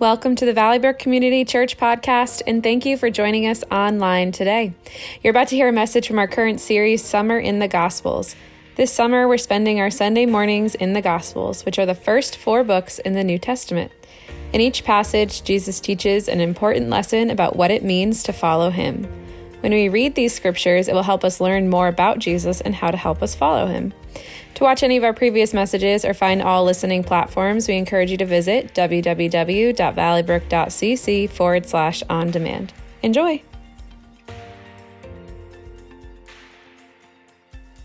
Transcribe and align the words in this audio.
Welcome 0.00 0.34
to 0.36 0.46
the 0.46 0.54
Valley 0.54 0.78
Brook 0.78 0.98
Community 0.98 1.44
Church 1.44 1.76
podcast, 1.76 2.40
and 2.46 2.62
thank 2.62 2.86
you 2.86 2.96
for 2.96 3.10
joining 3.10 3.46
us 3.46 3.62
online 3.70 4.32
today. 4.32 4.72
You're 5.22 5.30
about 5.32 5.48
to 5.48 5.56
hear 5.56 5.68
a 5.68 5.72
message 5.72 6.08
from 6.08 6.18
our 6.18 6.26
current 6.26 6.58
series, 6.58 7.04
Summer 7.04 7.38
in 7.38 7.58
the 7.58 7.68
Gospels. 7.68 8.34
This 8.76 8.90
summer, 8.90 9.28
we're 9.28 9.36
spending 9.36 9.78
our 9.78 9.90
Sunday 9.90 10.24
mornings 10.24 10.74
in 10.74 10.94
the 10.94 11.02
Gospels, 11.02 11.66
which 11.66 11.78
are 11.78 11.84
the 11.84 11.94
first 11.94 12.38
four 12.38 12.64
books 12.64 12.98
in 12.98 13.12
the 13.12 13.22
New 13.22 13.38
Testament. 13.38 13.92
In 14.54 14.62
each 14.62 14.84
passage, 14.84 15.42
Jesus 15.42 15.80
teaches 15.80 16.30
an 16.30 16.40
important 16.40 16.88
lesson 16.88 17.28
about 17.28 17.56
what 17.56 17.70
it 17.70 17.84
means 17.84 18.22
to 18.22 18.32
follow 18.32 18.70
him. 18.70 19.04
When 19.60 19.72
we 19.72 19.90
read 19.90 20.14
these 20.14 20.32
scriptures, 20.32 20.88
it 20.88 20.94
will 20.94 21.02
help 21.02 21.24
us 21.24 21.42
learn 21.42 21.68
more 21.68 21.88
about 21.88 22.20
Jesus 22.20 22.62
and 22.62 22.74
how 22.74 22.90
to 22.90 22.96
help 22.96 23.22
us 23.22 23.34
follow 23.34 23.66
him. 23.66 23.92
To 24.54 24.64
watch 24.64 24.82
any 24.82 24.96
of 24.96 25.04
our 25.04 25.14
previous 25.14 25.54
messages 25.54 26.04
or 26.04 26.12
find 26.12 26.42
all 26.42 26.64
listening 26.64 27.02
platforms, 27.02 27.68
we 27.68 27.76
encourage 27.76 28.10
you 28.10 28.18
to 28.18 28.26
visit 28.26 28.74
www.valleybrook.cc 28.74 31.30
forward 31.30 31.66
slash 31.66 32.02
on 32.10 32.30
demand. 32.30 32.74
Enjoy! 33.02 33.42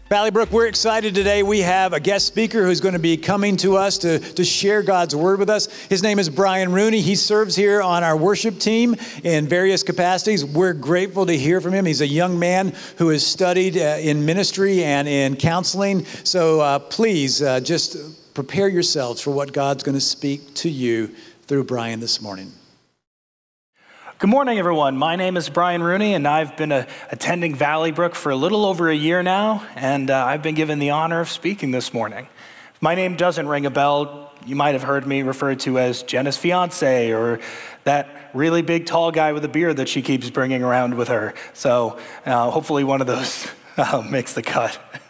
Valley 0.07 0.29
we're 0.29 0.67
excited 0.67 1.15
today. 1.15 1.41
We 1.41 1.61
have 1.61 1.91
a 1.93 1.99
guest 1.99 2.27
speaker 2.27 2.63
who's 2.63 2.79
going 2.79 2.93
to 2.93 2.99
be 2.99 3.17
coming 3.17 3.57
to 3.57 3.75
us 3.75 3.97
to, 3.97 4.19
to 4.19 4.45
share 4.45 4.83
God's 4.83 5.15
word 5.15 5.39
with 5.39 5.49
us. 5.49 5.65
His 5.87 6.03
name 6.03 6.19
is 6.19 6.29
Brian 6.29 6.71
Rooney. 6.71 7.01
He 7.01 7.15
serves 7.15 7.55
here 7.55 7.81
on 7.81 8.03
our 8.03 8.15
worship 8.15 8.59
team 8.59 8.95
in 9.23 9.47
various 9.47 9.81
capacities. 9.81 10.45
We're 10.45 10.73
grateful 10.73 11.25
to 11.25 11.35
hear 11.35 11.59
from 11.59 11.73
him. 11.73 11.87
He's 11.87 12.01
a 12.01 12.07
young 12.07 12.37
man 12.37 12.75
who 12.99 13.09
has 13.09 13.25
studied 13.25 13.77
uh, 13.77 13.97
in 13.99 14.23
ministry 14.23 14.83
and 14.83 15.07
in 15.07 15.37
counseling. 15.37 16.05
So 16.05 16.61
uh, 16.61 16.77
please 16.77 17.41
uh, 17.41 17.59
just 17.59 18.35
prepare 18.35 18.67
yourselves 18.67 19.21
for 19.21 19.31
what 19.31 19.53
God's 19.53 19.81
going 19.81 19.95
to 19.97 20.01
speak 20.01 20.53
to 20.55 20.69
you 20.69 21.15
through 21.47 21.63
Brian 21.63 21.99
this 21.99 22.21
morning. 22.21 22.51
Good 24.17 24.29
morning, 24.29 24.59
everyone. 24.59 24.95
My 24.95 25.17
name 25.17 25.35
is 25.35 25.49
Brian 25.49 25.83
Rooney, 25.83 26.13
and 26.13 26.25
I've 26.25 26.55
been 26.55 26.71
uh, 26.71 26.85
attending 27.11 27.53
Valley 27.53 27.91
Brook 27.91 28.15
for 28.15 28.31
a 28.31 28.35
little 28.37 28.63
over 28.63 28.89
a 28.89 28.95
year 28.95 29.21
now, 29.21 29.67
and 29.75 30.09
uh, 30.09 30.25
I've 30.25 30.41
been 30.41 30.55
given 30.55 30.79
the 30.79 30.91
honor 30.91 31.19
of 31.19 31.27
speaking 31.27 31.71
this 31.71 31.93
morning. 31.93 32.25
If 32.73 32.81
my 32.81 32.95
name 32.95 33.17
doesn't 33.17 33.45
ring 33.45 33.65
a 33.65 33.69
bell, 33.69 34.31
you 34.45 34.55
might 34.55 34.71
have 34.71 34.83
heard 34.83 35.05
me 35.05 35.21
referred 35.21 35.59
to 35.61 35.79
as 35.79 36.01
Jenna's 36.01 36.37
fiance 36.37 37.11
or 37.11 37.41
that 37.83 38.31
really 38.33 38.61
big 38.61 38.85
tall 38.85 39.11
guy 39.11 39.33
with 39.33 39.43
a 39.43 39.49
beard 39.49 39.75
that 39.77 39.89
she 39.89 40.01
keeps 40.01 40.29
bringing 40.29 40.63
around 40.63 40.95
with 40.95 41.09
her. 41.09 41.33
So 41.51 41.99
uh, 42.25 42.51
hopefully 42.51 42.85
one 42.85 43.01
of 43.01 43.07
those 43.07 43.45
uh, 43.77 44.01
makes 44.09 44.31
the 44.31 44.43
cut. 44.43 44.79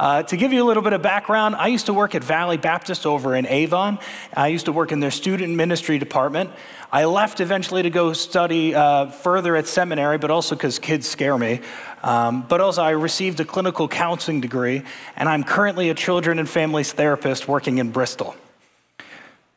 Uh, 0.00 0.22
to 0.22 0.38
give 0.38 0.50
you 0.50 0.64
a 0.64 0.66
little 0.66 0.82
bit 0.82 0.94
of 0.94 1.02
background, 1.02 1.54
I 1.54 1.66
used 1.66 1.84
to 1.84 1.92
work 1.92 2.14
at 2.14 2.24
Valley 2.24 2.56
Baptist 2.56 3.04
over 3.04 3.36
in 3.36 3.46
Avon. 3.46 3.98
I 4.32 4.46
used 4.48 4.64
to 4.64 4.72
work 4.72 4.92
in 4.92 5.00
their 5.00 5.10
student 5.10 5.54
ministry 5.54 5.98
department. 5.98 6.48
I 6.90 7.04
left 7.04 7.38
eventually 7.38 7.82
to 7.82 7.90
go 7.90 8.14
study 8.14 8.74
uh, 8.74 9.10
further 9.10 9.56
at 9.56 9.66
seminary, 9.66 10.16
but 10.16 10.30
also 10.30 10.54
because 10.54 10.78
kids 10.78 11.06
scare 11.06 11.36
me. 11.36 11.60
Um, 12.02 12.46
but 12.48 12.62
also, 12.62 12.82
I 12.82 12.92
received 12.92 13.40
a 13.40 13.44
clinical 13.44 13.88
counseling 13.88 14.40
degree, 14.40 14.84
and 15.16 15.28
I'm 15.28 15.44
currently 15.44 15.90
a 15.90 15.94
children 15.94 16.38
and 16.38 16.48
families 16.48 16.94
therapist 16.94 17.46
working 17.46 17.76
in 17.76 17.90
Bristol. 17.90 18.34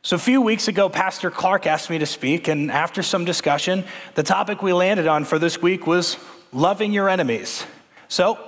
So, 0.02 0.14
a 0.14 0.18
few 0.18 0.42
weeks 0.42 0.68
ago, 0.68 0.90
Pastor 0.90 1.30
Clark 1.30 1.66
asked 1.66 1.88
me 1.88 2.00
to 2.00 2.06
speak, 2.06 2.48
and 2.48 2.70
after 2.70 3.02
some 3.02 3.24
discussion, 3.24 3.82
the 4.14 4.22
topic 4.22 4.60
we 4.60 4.74
landed 4.74 5.06
on 5.06 5.24
for 5.24 5.38
this 5.38 5.62
week 5.62 5.86
was 5.86 6.18
loving 6.52 6.92
your 6.92 7.08
enemies. 7.08 7.64
So, 8.08 8.38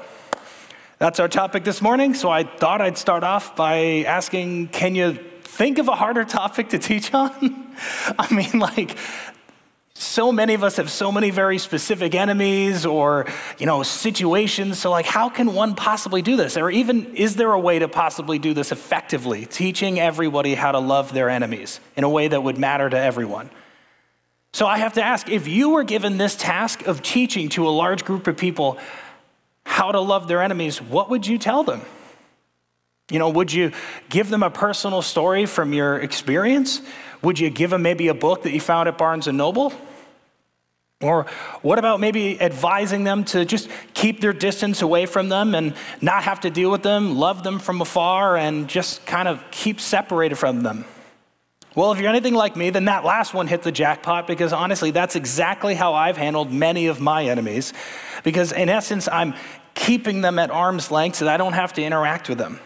that's 0.98 1.20
our 1.20 1.28
topic 1.28 1.64
this 1.64 1.83
morning. 1.83 2.14
So 2.14 2.30
I 2.30 2.44
thought 2.44 2.80
I'd 2.80 2.97
start 2.97 3.22
off 3.22 3.55
by 3.55 4.05
asking 4.06 4.69
can 4.69 4.94
you 4.94 5.19
think 5.42 5.78
of 5.78 5.89
a 5.89 5.94
harder 5.94 6.25
topic 6.25 6.70
to 6.70 6.78
teach 6.78 7.12
on? 7.12 7.75
I 8.19 8.33
mean, 8.34 8.58
like, 8.58 8.97
so 9.92 10.33
many 10.33 10.55
of 10.55 10.62
us 10.62 10.77
have 10.77 10.91
so 10.91 11.11
many 11.12 11.30
very 11.30 11.58
specific 11.58 12.14
enemies 12.14 12.84
or 12.84 13.27
you 13.58 13.64
know 13.64 13.83
situations 13.83 14.79
so 14.79 14.90
like 14.90 15.06
how 15.06 15.30
can 15.30 15.55
one 15.55 15.74
possibly 15.74 16.20
do 16.20 16.36
this 16.36 16.58
or 16.58 16.70
even 16.70 17.14
is 17.14 17.36
there 17.36 17.51
a 17.52 17.58
way 17.58 17.79
to 17.79 17.89
possibly 17.89 18.39
do 18.39 18.52
this 18.52 18.73
effectively 18.73 19.46
teaching 19.46 19.98
everybody 19.98 20.55
how 20.55 20.70
to 20.70 20.79
love 20.79 21.14
their 21.14 21.30
enemies 21.30 21.80
in 21.96 22.05
a 22.05 22.08
way 22.11 22.29
that 22.29 22.42
would 22.42 22.58
matter 22.58 22.90
to 22.90 22.98
everyone 22.98 23.48
so 24.52 24.67
i 24.67 24.77
have 24.77 24.92
to 24.92 25.02
ask 25.02 25.30
if 25.30 25.48
you 25.48 25.70
were 25.70 25.85
given 25.85 26.18
this 26.18 26.36
task 26.36 26.86
of 26.86 27.01
teaching 27.01 27.48
to 27.48 27.67
a 27.67 27.70
large 27.70 28.05
group 28.05 28.27
of 28.27 28.36
people 28.36 28.79
how 29.67 29.91
to 29.91 30.01
love 30.01 30.29
their 30.29 30.41
enemies, 30.41 30.81
what 30.81 31.11
would 31.11 31.27
you 31.27 31.39
tell 31.39 31.65
them? 31.65 31.83
You 33.11 33.19
know, 33.19 33.29
would 33.29 33.53
you 33.53 33.73
give 34.09 34.31
them 34.31 34.43
a 34.43 34.51
personal 34.51 35.03
story 35.03 35.45
from 35.45 35.73
your 35.73 35.99
experience? 35.99 36.81
Would 37.23 37.39
you 37.41 37.51
give 37.51 37.71
them 37.71 37.83
maybe 37.83 38.09
a 38.09 38.15
book 38.15 38.45
that 38.45 38.53
you 38.53 38.61
found 38.61 38.89
at 38.89 38.97
Barnes 38.97 39.27
and 39.27 39.37
Noble? 39.37 39.73
Or 41.03 41.27
what 41.63 41.79
about 41.79 42.01
maybe 42.01 42.41
advising 42.41 43.05
them 43.05 43.25
to 43.27 43.45
just 43.45 43.69
keep 43.93 44.21
their 44.21 44.33
distance 44.33 44.83
away 44.83 45.05
from 45.05 45.29
them 45.29 45.55
and 45.55 45.75
not 46.01 46.23
have 46.23 46.41
to 46.41 46.51
deal 46.51 46.71
with 46.71 46.83
them, 46.83 47.17
love 47.17 47.43
them 47.43 47.59
from 47.59 47.81
afar, 47.81 48.37
and 48.37 48.69
just 48.69 49.05
kind 49.05 49.29
of 49.29 49.43
keep 49.51 49.81
separated 49.81 50.37
from 50.37 50.63
them? 50.63 50.85
Well, 51.77 51.93
if 51.93 52.01
you're 52.01 52.09
anything 52.09 52.33
like 52.33 52.57
me, 52.57 52.71
then 52.71 52.87
that 52.87 53.05
last 53.05 53.35
one 53.35 53.47
hit 53.47 53.63
the 53.63 53.71
jackpot 53.71 54.27
because 54.27 54.55
honestly, 54.55 54.93
that's 54.93 55.15
exactly 55.15 55.75
how 55.75 55.93
I've 55.93 56.17
handled 56.17 56.51
many 56.51 56.87
of 56.87 57.03
my 57.03 57.27
enemies. 57.27 57.75
Because 58.25 58.51
in 58.51 58.71
essence, 58.71 59.07
I'm 59.13 59.35
keeping 59.77 60.23
them 60.23 60.41
at 60.41 60.51
arm's 60.51 60.91
length 60.91 61.19
so 61.19 61.27
that 61.27 61.35
I 61.35 61.37
don't 61.37 61.53
have 61.53 61.75
to 61.75 61.83
interact 61.83 62.29
with 62.29 62.39
them. 62.39 62.59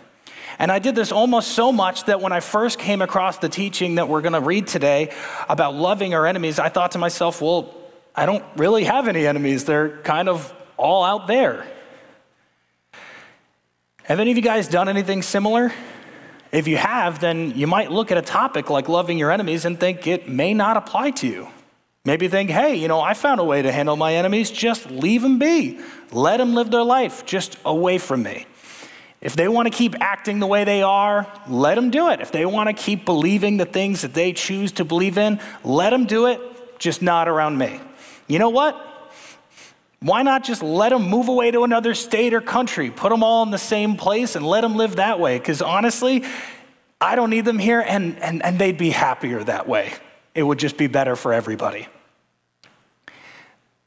And 0.59 0.71
I 0.71 0.79
did 0.79 0.95
this 0.95 1.11
almost 1.13 1.53
so 1.53 1.73
much 1.73 2.05
that 2.05 2.21
when 2.21 2.33
I 2.33 2.41
first 2.41 2.79
came 2.79 3.03
across 3.03 3.39
the 3.39 3.49
teaching 3.49 3.97
that 3.97 4.09
we're 4.09 4.21
going 4.21 4.35
to 4.35 4.41
read 4.41 4.67
today 4.67 5.13
about 5.49 5.75
loving 5.75 6.15
our 6.15 6.27
enemies, 6.27 6.59
I 6.59 6.69
thought 6.69 6.93
to 6.93 6.99
myself, 6.99 7.43
well, 7.43 7.75
I 8.15 8.27
don't 8.27 8.45
really 8.57 8.85
have 8.85 9.09
any 9.09 9.27
enemies. 9.27 9.65
They're 9.65 9.99
kind 9.99 10.29
of 10.29 10.55
all 10.77 11.05
out 11.05 11.27
there. 11.27 11.67
Have 14.05 14.21
any 14.21 14.31
of 14.31 14.37
you 14.37 14.43
guys 14.43 14.69
done 14.69 14.89
anything 14.89 15.23
similar? 15.23 15.73
If 16.53 16.69
you 16.69 16.77
have, 16.77 17.21
then 17.21 17.53
you 17.57 17.67
might 17.67 17.91
look 17.91 18.11
at 18.11 18.19
a 18.19 18.23
topic 18.23 18.71
like 18.71 18.89
loving 18.89 19.19
your 19.19 19.31
enemies 19.31 19.65
and 19.65 19.79
think 19.79 20.07
it 20.07 20.29
may 20.29 20.53
not 20.53 20.77
apply 20.77 21.11
to 21.13 21.27
you. 21.27 21.49
Maybe 22.05 22.29
think, 22.29 22.49
hey, 22.49 22.77
you 22.77 22.89
know, 22.89 23.01
I 23.01 23.13
found 23.13 23.41
a 23.41 23.45
way 23.45 23.61
to 23.61 23.71
handle 23.71 23.95
my 23.95 24.15
enemies. 24.15 24.51
Just 24.51 24.91
leave 24.91 25.21
them 25.21 25.39
be. 25.39 25.81
Let 26.13 26.39
them 26.39 26.55
live 26.55 26.71
their 26.71 26.83
life 26.83 27.27
just 27.27 27.59
away 27.65 27.99
from 27.99 28.23
me. 28.23 28.47
If 29.21 29.37
they 29.37 29.49
want 29.49 29.71
to 29.71 29.77
keep 29.77 29.95
acting 30.01 30.39
the 30.39 30.47
way 30.47 30.65
they 30.65 30.83
are, 30.83 31.31
let 31.47 31.75
them 31.75 31.91
do 31.91 32.09
it. 32.09 32.21
If 32.23 32.33
they 32.33 32.47
want 32.47 32.69
to 32.69 32.73
keep 32.73 33.05
believing 33.05 33.59
the 33.59 33.67
things 33.67 34.01
that 34.01 34.15
they 34.15 34.33
choose 34.33 34.73
to 34.73 34.85
believe 34.85 35.19
in, 35.19 35.41
let 35.63 35.91
them 35.91 36.07
do 36.07 36.27
it, 36.27 36.79
just 36.79 37.03
not 37.03 37.29
around 37.29 37.59
me. 37.59 37.79
You 38.29 38.39
know 38.39 38.49
what? 38.49 38.87
Why 40.01 40.23
not 40.23 40.43
just 40.43 40.63
let 40.63 40.89
them 40.89 41.03
move 41.03 41.29
away 41.29 41.51
to 41.51 41.65
another 41.65 41.93
state 41.93 42.33
or 42.33 42.41
country, 42.41 42.91
put 42.91 43.11
them 43.11 43.23
all 43.23 43.43
in 43.43 43.51
the 43.51 43.59
same 43.59 43.97
place 43.97 44.37
and 44.37 44.47
let 44.47 44.63
them 44.63 44.77
live 44.77 44.97
that 44.97 45.21
way? 45.21 45.39
Because 45.39 45.61
honestly, 45.61 46.25
I 46.99 47.15
don't 47.15 47.29
need 47.29 47.45
them 47.45 47.59
here 47.59 47.85
and, 47.87 48.19
and, 48.21 48.43
and 48.43 48.59
they'd 48.59 48.79
be 48.79 48.89
happier 48.89 49.45
that 49.45 49.69
way. 49.69 49.93
It 50.35 50.43
would 50.43 50.59
just 50.59 50.77
be 50.77 50.87
better 50.87 51.17
for 51.17 51.33
everybody. 51.33 51.89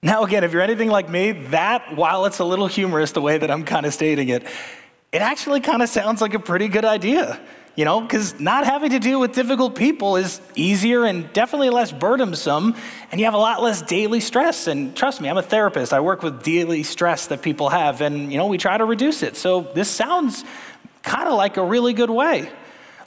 Now, 0.01 0.23
again, 0.23 0.43
if 0.43 0.51
you're 0.51 0.61
anything 0.61 0.89
like 0.89 1.09
me, 1.09 1.31
that, 1.31 1.95
while 1.95 2.25
it's 2.25 2.39
a 2.39 2.45
little 2.45 2.67
humorous 2.67 3.13
the 3.13 3.21
way 3.21 3.37
that 3.37 3.49
I'm 3.49 3.63
kind 3.63 3.85
of 3.85 3.93
stating 3.93 4.29
it, 4.29 4.43
it 5.11 5.21
actually 5.21 5.61
kind 5.61 5.81
of 5.81 5.89
sounds 5.89 6.21
like 6.21 6.33
a 6.33 6.39
pretty 6.39 6.67
good 6.67 6.83
idea 6.83 7.39
you 7.75 7.85
know, 7.85 8.01
because 8.01 8.39
not 8.39 8.65
having 8.65 8.91
to 8.91 8.99
deal 8.99 9.19
with 9.19 9.33
difficult 9.33 9.75
people 9.75 10.15
is 10.15 10.39
easier 10.55 11.05
and 11.05 11.31
definitely 11.33 11.71
less 11.71 11.91
burdensome, 11.91 12.75
and 13.11 13.19
you 13.19 13.25
have 13.25 13.33
a 13.33 13.39
lot 13.39 13.63
less 13.63 13.81
daily 13.81 14.19
stress. 14.19 14.67
And 14.67 14.95
trust 14.95 15.21
me, 15.21 15.29
I'm 15.29 15.37
a 15.37 15.43
therapist. 15.43 15.91
I 15.91 15.99
work 15.99 16.21
with 16.21 16.43
daily 16.43 16.83
stress 16.83 17.27
that 17.27 17.41
people 17.41 17.69
have, 17.69 18.01
and, 18.01 18.31
you 18.31 18.37
know, 18.37 18.45
we 18.45 18.59
try 18.59 18.77
to 18.77 18.85
reduce 18.85 19.23
it. 19.23 19.35
So 19.35 19.61
this 19.73 19.89
sounds 19.89 20.43
kind 21.01 21.27
of 21.27 21.33
like 21.33 21.57
a 21.57 21.65
really 21.65 21.93
good 21.93 22.11
way. 22.11 22.49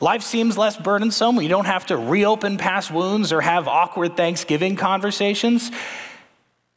Life 0.00 0.22
seems 0.22 0.58
less 0.58 0.76
burdensome. 0.76 1.40
You 1.40 1.48
don't 1.48 1.66
have 1.66 1.86
to 1.86 1.96
reopen 1.96 2.58
past 2.58 2.90
wounds 2.90 3.32
or 3.32 3.40
have 3.40 3.66
awkward 3.69 4.16
Thanksgiving 4.16 4.76
conversations. 4.76 5.70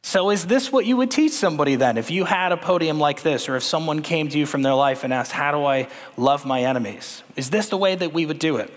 So, 0.02 0.30
is 0.30 0.46
this 0.46 0.72
what 0.72 0.86
you 0.86 0.96
would 0.96 1.10
teach 1.10 1.32
somebody 1.32 1.76
then? 1.76 1.98
If 1.98 2.10
you 2.10 2.24
had 2.24 2.52
a 2.52 2.56
podium 2.56 2.98
like 2.98 3.22
this, 3.22 3.48
or 3.48 3.56
if 3.56 3.62
someone 3.62 4.00
came 4.00 4.28
to 4.30 4.38
you 4.38 4.46
from 4.46 4.62
their 4.62 4.74
life 4.74 5.04
and 5.04 5.12
asked, 5.12 5.32
How 5.32 5.52
do 5.52 5.64
I 5.64 5.88
love 6.16 6.46
my 6.46 6.62
enemies? 6.62 7.22
Is 7.36 7.50
this 7.50 7.68
the 7.68 7.76
way 7.76 7.94
that 7.94 8.12
we 8.12 8.24
would 8.24 8.38
do 8.38 8.56
it? 8.56 8.72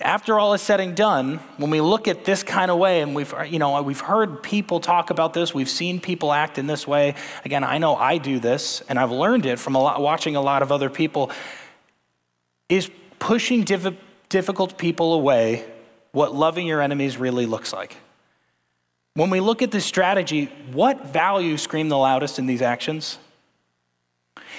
After 0.00 0.38
all 0.38 0.54
is 0.54 0.62
said 0.62 0.80
and 0.80 0.96
done, 0.96 1.38
when 1.58 1.70
we 1.70 1.82
look 1.82 2.08
at 2.08 2.24
this 2.24 2.42
kind 2.42 2.70
of 2.70 2.78
way, 2.78 3.02
and 3.02 3.14
we've, 3.14 3.34
you 3.46 3.58
know, 3.58 3.82
we've 3.82 4.00
heard 4.00 4.42
people 4.42 4.80
talk 4.80 5.10
about 5.10 5.34
this, 5.34 5.52
we've 5.52 5.68
seen 5.68 6.00
people 6.00 6.32
act 6.32 6.56
in 6.56 6.66
this 6.66 6.86
way. 6.86 7.14
Again, 7.44 7.64
I 7.64 7.76
know 7.78 7.96
I 7.96 8.16
do 8.16 8.38
this, 8.38 8.82
and 8.88 8.98
I've 8.98 9.10
learned 9.10 9.44
it 9.44 9.58
from 9.58 9.74
a 9.74 9.82
lot, 9.82 10.00
watching 10.00 10.36
a 10.36 10.40
lot 10.40 10.62
of 10.62 10.72
other 10.72 10.88
people. 10.88 11.30
Is 12.70 12.90
pushing 13.18 13.64
diff- 13.64 13.98
difficult 14.30 14.78
people 14.78 15.12
away 15.12 15.66
what 16.12 16.34
loving 16.34 16.66
your 16.66 16.80
enemies 16.80 17.18
really 17.18 17.44
looks 17.44 17.74
like? 17.74 17.98
When 19.12 19.28
we 19.28 19.40
look 19.40 19.60
at 19.60 19.70
this 19.70 19.84
strategy, 19.84 20.46
what 20.72 21.08
values 21.08 21.60
scream 21.60 21.90
the 21.90 21.98
loudest 21.98 22.38
in 22.38 22.46
these 22.46 22.62
actions? 22.62 23.18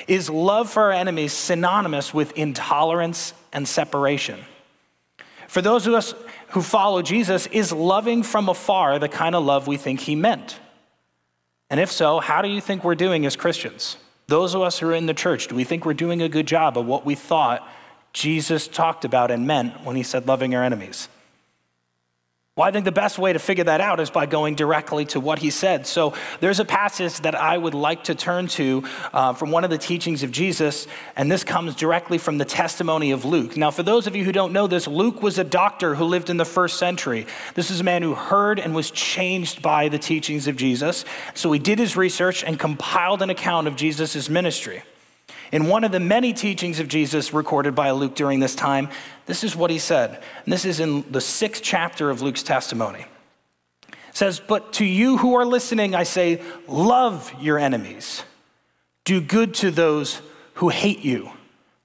Is 0.07 0.29
love 0.29 0.69
for 0.69 0.83
our 0.83 0.91
enemies 0.91 1.33
synonymous 1.33 2.13
with 2.13 2.37
intolerance 2.37 3.33
and 3.51 3.67
separation? 3.67 4.39
for 5.51 5.61
those 5.61 5.85
of 5.85 5.93
us 5.93 6.13
who 6.51 6.61
follow 6.61 7.01
Jesus, 7.01 7.45
is 7.47 7.73
loving 7.73 8.23
from 8.23 8.47
afar 8.47 8.99
the 8.99 9.09
kind 9.09 9.35
of 9.35 9.43
love 9.43 9.67
we 9.67 9.75
think 9.75 9.99
he 9.99 10.15
meant? 10.15 10.57
And 11.69 11.77
if 11.77 11.91
so, 11.91 12.21
how 12.21 12.41
do 12.41 12.47
you 12.47 12.61
think 12.61 12.85
we're 12.85 12.95
doing 12.95 13.25
as 13.25 13.35
Christians? 13.35 13.97
Those 14.27 14.55
of 14.55 14.61
us 14.61 14.79
who 14.79 14.87
are 14.87 14.93
in 14.93 15.07
the 15.07 15.13
church, 15.13 15.49
do 15.49 15.55
we 15.55 15.65
think 15.65 15.85
we're 15.85 15.93
doing 15.93 16.21
a 16.21 16.29
good 16.29 16.47
job 16.47 16.77
of 16.77 16.85
what 16.85 17.05
we 17.05 17.15
thought 17.15 17.67
Jesus 18.13 18.67
talked 18.67 19.05
about 19.05 19.31
and 19.31 19.47
meant 19.47 19.83
when 19.83 19.95
he 19.95 20.03
said 20.03 20.27
loving 20.27 20.53
our 20.55 20.63
enemies? 20.63 21.07
Well, 22.57 22.67
I 22.67 22.71
think 22.71 22.83
the 22.83 22.91
best 22.91 23.17
way 23.17 23.31
to 23.31 23.39
figure 23.39 23.63
that 23.63 23.79
out 23.79 24.01
is 24.01 24.09
by 24.09 24.25
going 24.25 24.55
directly 24.55 25.05
to 25.05 25.21
what 25.21 25.39
he 25.39 25.49
said. 25.49 25.87
So 25.87 26.13
there's 26.41 26.59
a 26.59 26.65
passage 26.65 27.17
that 27.21 27.33
I 27.33 27.57
would 27.57 27.73
like 27.73 28.03
to 28.03 28.13
turn 28.13 28.47
to 28.49 28.83
uh, 29.13 29.31
from 29.31 29.51
one 29.51 29.63
of 29.63 29.69
the 29.69 29.77
teachings 29.77 30.21
of 30.21 30.31
Jesus, 30.31 30.85
and 31.15 31.31
this 31.31 31.45
comes 31.45 31.75
directly 31.75 32.17
from 32.17 32.37
the 32.37 32.43
testimony 32.43 33.11
of 33.11 33.23
Luke. 33.23 33.55
Now, 33.55 33.71
for 33.71 33.83
those 33.83 34.05
of 34.05 34.17
you 34.17 34.25
who 34.25 34.33
don't 34.33 34.51
know 34.51 34.67
this, 34.67 34.85
Luke 34.85 35.23
was 35.23 35.39
a 35.39 35.45
doctor 35.45 35.95
who 35.95 36.03
lived 36.03 36.29
in 36.29 36.35
the 36.35 36.43
first 36.43 36.77
century. 36.77 37.25
This 37.55 37.71
is 37.71 37.79
a 37.79 37.85
man 37.85 38.03
who 38.03 38.15
heard 38.15 38.59
and 38.59 38.75
was 38.75 38.91
changed 38.91 39.61
by 39.61 39.87
the 39.87 39.97
teachings 39.97 40.49
of 40.49 40.57
Jesus. 40.57 41.05
So 41.33 41.53
he 41.53 41.59
did 41.59 41.79
his 41.79 41.95
research 41.95 42.43
and 42.43 42.59
compiled 42.59 43.21
an 43.21 43.29
account 43.29 43.67
of 43.67 43.77
Jesus' 43.77 44.27
ministry. 44.27 44.83
In 45.51 45.65
one 45.65 45.83
of 45.83 45.91
the 45.91 45.99
many 45.99 46.31
teachings 46.31 46.79
of 46.79 46.87
Jesus 46.87 47.33
recorded 47.33 47.75
by 47.75 47.91
Luke 47.91 48.15
during 48.15 48.39
this 48.39 48.55
time, 48.55 48.89
this 49.25 49.43
is 49.43 49.55
what 49.55 49.69
he 49.69 49.79
said. 49.79 50.21
And 50.45 50.53
this 50.53 50.63
is 50.63 50.79
in 50.79 51.09
the 51.11 51.19
sixth 51.19 51.61
chapter 51.61 52.09
of 52.09 52.21
Luke's 52.21 52.43
testimony. 52.43 53.05
It 53.89 54.17
says, 54.17 54.39
But 54.39 54.73
to 54.73 54.85
you 54.85 55.17
who 55.17 55.35
are 55.35 55.45
listening, 55.45 55.93
I 55.93 56.03
say, 56.03 56.41
love 56.67 57.33
your 57.39 57.59
enemies, 57.59 58.23
do 59.03 59.19
good 59.19 59.53
to 59.55 59.71
those 59.71 60.21
who 60.55 60.69
hate 60.69 60.99
you, 60.99 61.31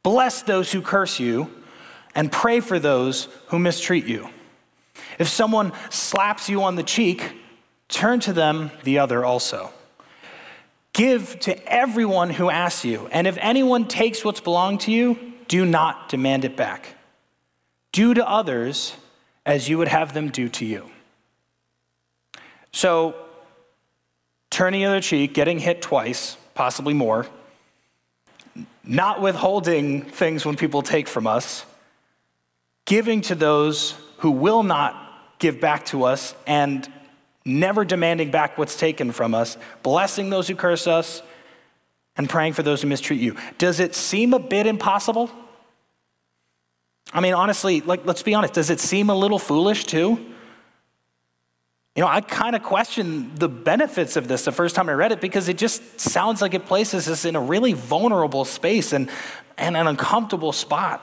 bless 0.03 0.43
those 0.43 0.71
who 0.71 0.81
curse 0.81 1.19
you, 1.19 1.51
and 2.15 2.31
pray 2.31 2.61
for 2.61 2.79
those 2.79 3.29
who 3.49 3.59
mistreat 3.59 4.07
you. 4.07 4.29
If 5.19 5.29
someone 5.29 5.73
slaps 5.91 6.49
you 6.49 6.63
on 6.63 6.77
the 6.77 6.83
cheek, 6.83 7.33
turn 7.89 8.21
to 8.21 8.33
them 8.33 8.71
the 8.85 8.99
other 8.99 9.25
also. 9.25 9.73
Give 10.97 11.39
to 11.41 11.71
everyone 11.71 12.31
who 12.31 12.49
asks 12.49 12.83
you, 12.83 13.07
and 13.13 13.27
if 13.27 13.37
anyone 13.43 13.87
takes 13.87 14.25
what's 14.25 14.41
belonged 14.41 14.81
to 14.81 14.91
you, 14.91 15.35
do 15.47 15.67
not 15.67 16.09
demand 16.09 16.47
it 16.47 16.57
back. 16.57 16.95
Do 17.93 18.15
to 18.15 18.27
others 18.27 18.97
as 19.45 19.69
you 19.69 19.77
would 19.77 19.89
have 19.89 20.15
them 20.15 20.31
do 20.31 20.49
to 20.49 20.65
you. 20.65 20.89
So, 22.73 23.15
turning 24.49 24.81
the 24.81 24.87
other 24.87 25.03
cheek, 25.03 25.35
getting 25.35 25.59
hit 25.59 25.83
twice, 25.83 26.39
possibly 26.55 26.95
more, 26.95 27.27
not 28.83 29.21
withholding 29.21 30.01
things 30.01 30.47
when 30.47 30.57
people 30.57 30.81
take 30.81 31.09
from 31.09 31.27
us, 31.27 31.67
giving 32.87 33.21
to 33.21 33.35
those 33.35 33.97
who 34.21 34.31
will 34.31 34.63
not 34.63 34.97
give 35.41 35.61
back 35.61 35.85
to 35.87 36.05
us, 36.05 36.35
and 36.47 36.91
never 37.47 37.85
demanding 37.85 38.31
back 38.31 38.59
what's 38.59 38.77
taken 38.77 39.13
from 39.13 39.35
us, 39.35 39.57
blessing 39.83 40.29
those 40.31 40.49
who 40.49 40.57
curse 40.57 40.87
us, 40.87 41.23
and 42.17 42.29
praying 42.29 42.55
for 42.55 42.63
those 42.63 42.83
who 42.83 42.89
mistreat 42.89 43.21
you. 43.21 43.37
Does 43.59 43.81
it 43.81 43.95
seem 43.95 44.35
a 44.35 44.39
bit 44.39 44.67
impossible? 44.67 45.31
I 47.13 47.21
mean, 47.21 47.35
honestly, 47.35 47.81
like, 47.83 48.05
let's 48.05 48.23
be 48.23 48.35
honest, 48.35 48.55
does 48.55 48.71
it 48.71 48.81
seem 48.81 49.11
a 49.11 49.15
little 49.15 49.39
foolish 49.39 49.85
too? 49.85 50.19
You 51.95 52.03
know, 52.03 52.09
I 52.09 52.21
kind 52.21 52.55
of 52.55 52.63
questioned 52.63 53.39
the 53.39 53.49
benefits 53.49 54.17
of 54.17 54.29
this 54.29 54.45
the 54.45 54.53
first 54.53 54.75
time 54.75 54.89
I 54.89 54.93
read 54.93 55.13
it 55.13 55.21
because 55.21 55.49
it 55.49 55.57
just 55.57 55.99
sounds 55.99 56.43
like 56.43 56.53
it 56.53 56.67
places 56.67 57.09
us 57.09 57.25
in 57.25 57.37
a 57.37 57.41
really 57.41 57.73
vulnerable 57.73 58.45
space 58.45 58.93
and, 58.93 59.09
and 59.57 59.77
an 59.77 59.87
uncomfortable 59.87 60.53
spot. 60.53 61.03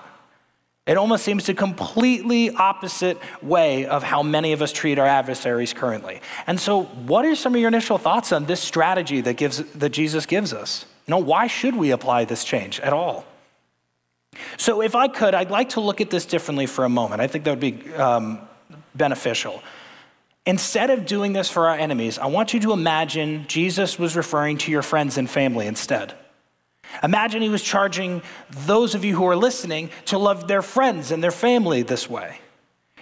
It 0.86 0.98
almost 0.98 1.24
seems 1.24 1.48
a 1.48 1.54
completely 1.54 2.50
opposite 2.50 3.18
way 3.42 3.86
of 3.86 4.04
how 4.04 4.22
many 4.22 4.52
of 4.52 4.62
us 4.62 4.74
treat 4.74 5.00
our 5.00 5.06
adversaries 5.06 5.72
currently. 5.72 6.20
And 6.46 6.60
so, 6.60 6.84
what 6.84 7.24
are 7.24 7.36
some 7.36 7.56
of 7.56 7.62
your 7.62 7.70
initial 7.70 7.98
thoughts 7.98 8.34
on 8.34 8.46
this 8.46 8.60
strategy 8.60 9.22
that, 9.22 9.38
gives, 9.38 9.64
that 9.74 9.90
Jesus 9.90 10.26
gives 10.26 10.52
us? 10.52 10.86
You 11.08 11.12
know, 11.12 11.20
why 11.20 11.48
should 11.48 11.76
we 11.76 11.92
apply 11.92 12.26
this 12.26 12.44
change 12.44 12.82
at 12.82 12.92
all? 12.92 13.26
So, 14.58 14.82
if 14.82 14.94
I 14.94 15.08
could, 15.08 15.34
I'd 15.34 15.52
like 15.52 15.70
to 15.70 15.80
look 15.80 16.02
at 16.02 16.10
this 16.10 16.26
differently 16.26 16.66
for 16.66 16.84
a 16.84 16.90
moment. 16.90 17.22
I 17.22 17.28
think 17.28 17.46
that 17.46 17.52
would 17.52 17.60
be 17.62 17.94
um, 17.94 18.42
beneficial. 18.94 19.64
Instead 20.46 20.90
of 20.90 21.06
doing 21.06 21.32
this 21.32 21.50
for 21.50 21.70
our 21.70 21.78
enemies, 21.78 22.20
I 22.20 22.26
want 22.26 22.54
you 22.54 22.60
to 22.60 22.74
imagine 22.74 23.46
Jesus 23.48 23.98
was 23.98 24.18
referring 24.18 24.58
to 24.60 24.72
your 24.72 24.82
friends 24.82 25.18
and 25.18 25.30
family 25.30 25.66
instead. 25.66 26.14
Imagine 27.02 27.42
he 27.42 27.50
was 27.50 27.64
charging 27.64 28.22
those 28.52 28.94
of 28.94 29.04
you 29.04 29.16
who 29.16 29.26
are 29.26 29.36
listening 29.36 29.90
to 30.06 30.18
love 30.18 30.48
their 30.48 30.62
friends 30.62 31.12
and 31.12 31.24
their 31.24 31.32
family 31.32 31.82
this 31.82 32.10
way, 32.10 32.40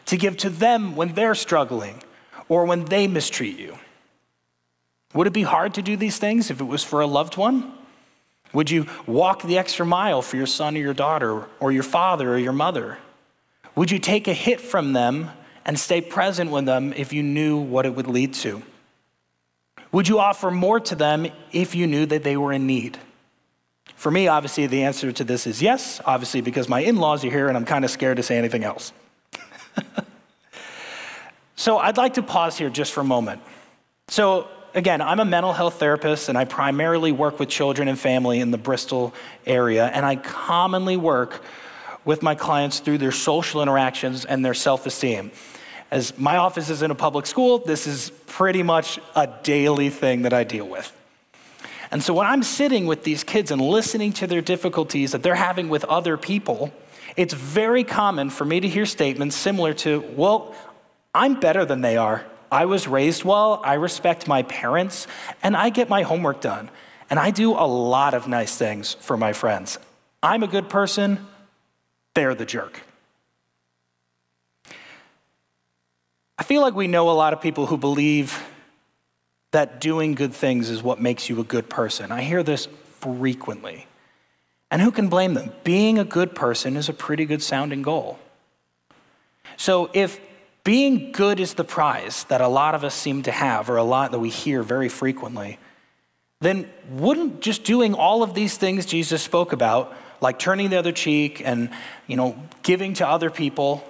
to 0.05 0.17
give 0.17 0.37
to 0.37 0.49
them 0.49 0.95
when 0.95 1.13
they're 1.13 1.35
struggling 1.35 2.01
or 2.47 2.65
when 2.65 2.85
they 2.85 3.07
mistreat 3.07 3.59
you. 3.59 3.77
Would 5.13 5.27
it 5.27 5.33
be 5.33 5.43
hard 5.43 5.73
to 5.73 5.81
do 5.81 5.97
these 5.97 6.17
things 6.17 6.49
if 6.49 6.61
it 6.61 6.65
was 6.65 6.83
for 6.83 7.01
a 7.01 7.07
loved 7.07 7.35
one? 7.35 7.73
Would 8.53 8.69
you 8.69 8.85
walk 9.05 9.43
the 9.43 9.57
extra 9.57 9.85
mile 9.85 10.21
for 10.21 10.37
your 10.37 10.45
son 10.45 10.75
or 10.75 10.79
your 10.79 10.93
daughter 10.93 11.45
or 11.59 11.71
your 11.71 11.83
father 11.83 12.33
or 12.33 12.37
your 12.37 12.53
mother? 12.53 12.97
Would 13.75 13.91
you 13.91 13.99
take 13.99 14.27
a 14.27 14.33
hit 14.33 14.59
from 14.59 14.93
them 14.93 15.31
and 15.65 15.79
stay 15.79 16.01
present 16.01 16.51
with 16.51 16.65
them 16.65 16.93
if 16.93 17.13
you 17.13 17.23
knew 17.23 17.57
what 17.57 17.85
it 17.85 17.95
would 17.95 18.07
lead 18.07 18.33
to? 18.35 18.61
Would 19.91 20.07
you 20.07 20.19
offer 20.19 20.51
more 20.51 20.79
to 20.79 20.95
them 20.95 21.27
if 21.51 21.75
you 21.75 21.87
knew 21.87 22.05
that 22.05 22.23
they 22.23 22.37
were 22.37 22.53
in 22.53 22.65
need? 22.65 22.97
For 24.01 24.09
me, 24.09 24.27
obviously, 24.27 24.65
the 24.65 24.81
answer 24.81 25.11
to 25.11 25.23
this 25.23 25.45
is 25.45 25.61
yes, 25.61 26.01
obviously, 26.03 26.41
because 26.41 26.67
my 26.67 26.79
in 26.79 26.95
laws 26.95 27.23
are 27.23 27.29
here 27.29 27.49
and 27.49 27.55
I'm 27.55 27.65
kind 27.65 27.85
of 27.85 27.91
scared 27.91 28.17
to 28.17 28.23
say 28.23 28.35
anything 28.35 28.63
else. 28.63 28.93
so 31.55 31.77
I'd 31.77 31.97
like 31.97 32.15
to 32.15 32.23
pause 32.23 32.57
here 32.57 32.71
just 32.71 32.93
for 32.93 33.01
a 33.01 33.03
moment. 33.03 33.43
So, 34.07 34.47
again, 34.73 35.03
I'm 35.03 35.19
a 35.19 35.25
mental 35.25 35.53
health 35.53 35.75
therapist 35.75 36.29
and 36.29 36.35
I 36.35 36.45
primarily 36.45 37.11
work 37.11 37.37
with 37.37 37.49
children 37.49 37.87
and 37.87 37.99
family 37.99 38.39
in 38.39 38.49
the 38.49 38.57
Bristol 38.57 39.13
area, 39.45 39.85
and 39.85 40.03
I 40.03 40.15
commonly 40.15 40.97
work 40.97 41.43
with 42.03 42.23
my 42.23 42.33
clients 42.33 42.79
through 42.79 42.97
their 42.97 43.11
social 43.11 43.61
interactions 43.61 44.25
and 44.25 44.43
their 44.43 44.55
self 44.55 44.87
esteem. 44.87 45.29
As 45.91 46.17
my 46.17 46.37
office 46.37 46.71
is 46.71 46.81
in 46.81 46.89
a 46.89 46.95
public 46.95 47.27
school, 47.27 47.59
this 47.59 47.85
is 47.85 48.09
pretty 48.25 48.63
much 48.63 48.99
a 49.15 49.29
daily 49.43 49.91
thing 49.91 50.23
that 50.23 50.33
I 50.33 50.43
deal 50.43 50.67
with. 50.67 50.91
And 51.91 52.01
so 52.01 52.13
when 52.13 52.25
I'm 52.25 52.41
sitting 52.41 52.85
with 52.85 53.03
these 53.03 53.23
kids 53.23 53.51
and 53.51 53.61
listening 53.61 54.13
to 54.13 54.27
their 54.27 54.41
difficulties 54.41 55.11
that 55.11 55.23
they're 55.23 55.35
having 55.35 55.67
with 55.67 55.83
other 55.85 56.15
people, 56.17 56.71
it's 57.17 57.33
very 57.33 57.83
common 57.83 58.29
for 58.29 58.45
me 58.45 58.61
to 58.61 58.67
hear 58.67 58.85
statements 58.85 59.35
similar 59.35 59.73
to, 59.75 59.99
well, 60.15 60.55
I'm 61.13 61.39
better 61.39 61.65
than 61.65 61.81
they 61.81 61.97
are. 61.97 62.25
I 62.49 62.65
was 62.65 62.87
raised 62.87 63.23
well, 63.25 63.61
I 63.63 63.73
respect 63.73 64.27
my 64.27 64.43
parents, 64.43 65.07
and 65.43 65.55
I 65.55 65.69
get 65.69 65.89
my 65.89 66.03
homework 66.03 66.41
done. 66.41 66.69
And 67.09 67.19
I 67.19 67.31
do 67.31 67.51
a 67.51 67.67
lot 67.67 68.13
of 68.13 68.27
nice 68.27 68.55
things 68.57 68.93
for 68.93 69.17
my 69.17 69.33
friends. 69.33 69.77
I'm 70.23 70.43
a 70.43 70.47
good 70.47 70.69
person, 70.69 71.25
they're 72.13 72.35
the 72.35 72.45
jerk. 72.45 72.81
I 76.37 76.43
feel 76.43 76.61
like 76.61 76.73
we 76.73 76.87
know 76.87 77.09
a 77.09 77.11
lot 77.11 77.33
of 77.33 77.41
people 77.41 77.65
who 77.65 77.77
believe 77.77 78.41
that 79.51 79.81
doing 79.81 80.15
good 80.15 80.33
things 80.33 80.69
is 80.69 80.81
what 80.81 80.99
makes 80.99 81.29
you 81.29 81.39
a 81.39 81.43
good 81.43 81.69
person. 81.69 82.11
I 82.11 82.21
hear 82.21 82.43
this 82.43 82.67
frequently. 82.99 83.87
And 84.69 84.81
who 84.81 84.91
can 84.91 85.09
blame 85.09 85.33
them? 85.33 85.51
Being 85.63 85.99
a 85.99 86.05
good 86.05 86.33
person 86.33 86.77
is 86.77 86.87
a 86.87 86.93
pretty 86.93 87.25
good 87.25 87.43
sounding 87.43 87.81
goal. 87.81 88.17
So 89.57 89.89
if 89.93 90.19
being 90.63 91.11
good 91.11 91.39
is 91.39 91.55
the 91.55 91.63
prize 91.63 92.23
that 92.25 92.39
a 92.39 92.47
lot 92.47 92.75
of 92.75 92.83
us 92.83 92.95
seem 92.95 93.23
to 93.23 93.31
have, 93.31 93.69
or 93.69 93.77
a 93.77 93.83
lot 93.83 94.11
that 94.11 94.19
we 94.19 94.29
hear 94.29 94.63
very 94.63 94.89
frequently, 94.89 95.59
then 96.39 96.69
wouldn't 96.89 97.41
just 97.41 97.63
doing 97.63 97.93
all 97.93 98.23
of 98.23 98.33
these 98.33 98.57
things 98.57 98.85
Jesus 98.85 99.21
spoke 99.21 99.51
about, 99.51 99.93
like 100.21 100.39
turning 100.39 100.69
the 100.69 100.77
other 100.77 100.91
cheek 100.91 101.41
and 101.43 101.69
you 102.07 102.15
know 102.15 102.35
giving 102.63 102.93
to 102.95 103.07
other 103.07 103.29
people, 103.29 103.83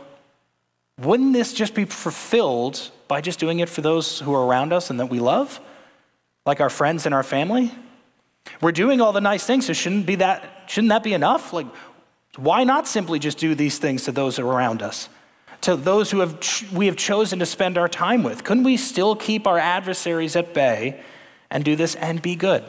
wouldn't 1.00 1.34
this 1.34 1.53
just 1.53 1.74
be 1.75 1.86
fulfilled 1.86 2.89
by 3.12 3.20
just 3.20 3.39
doing 3.41 3.60
it 3.60 3.68
for 3.68 3.82
those 3.82 4.20
who 4.20 4.34
are 4.34 4.46
around 4.46 4.72
us 4.72 4.89
and 4.89 4.98
that 4.98 5.08
we 5.08 5.20
love, 5.20 5.60
like 6.46 6.62
our 6.62 6.70
friends 6.70 7.06
and 7.06 7.13
our 7.13 7.24
family? 7.24 7.70
We're 8.62 8.72
doing 8.72 9.01
all 9.01 9.12
the 9.12 9.20
nice 9.20 9.44
things, 9.46 9.65
so 9.65 9.74
shouldn't 9.74 10.06
be 10.06 10.15
that 10.15 10.63
shouldn't 10.68 10.91
that 10.91 11.03
be 11.03 11.13
enough? 11.13 11.51
Like 11.51 11.68
why 12.38 12.63
not 12.63 12.88
simply 12.88 13.20
just 13.20 13.38
do 13.38 13.53
these 13.53 13.80
things 13.80 14.06
to 14.06 14.13
those 14.13 14.39
around 14.39 14.82
us? 14.82 15.10
To 15.68 15.75
those 15.75 16.10
who 16.10 16.22
have 16.22 16.39
we 16.72 16.86
have 16.86 16.96
chosen 16.96 17.39
to 17.39 17.46
spend 17.46 17.77
our 17.77 17.89
time 17.89 18.24
with. 18.24 18.46
Couldn't 18.46 18.63
we 18.63 18.77
still 18.77 19.18
keep 19.18 19.46
our 19.46 19.60
adversaries 19.60 20.38
at 20.38 20.53
bay 20.53 21.01
and 21.50 21.65
do 21.65 21.75
this 21.75 21.96
and 21.96 22.22
be 22.22 22.38
good? 22.38 22.63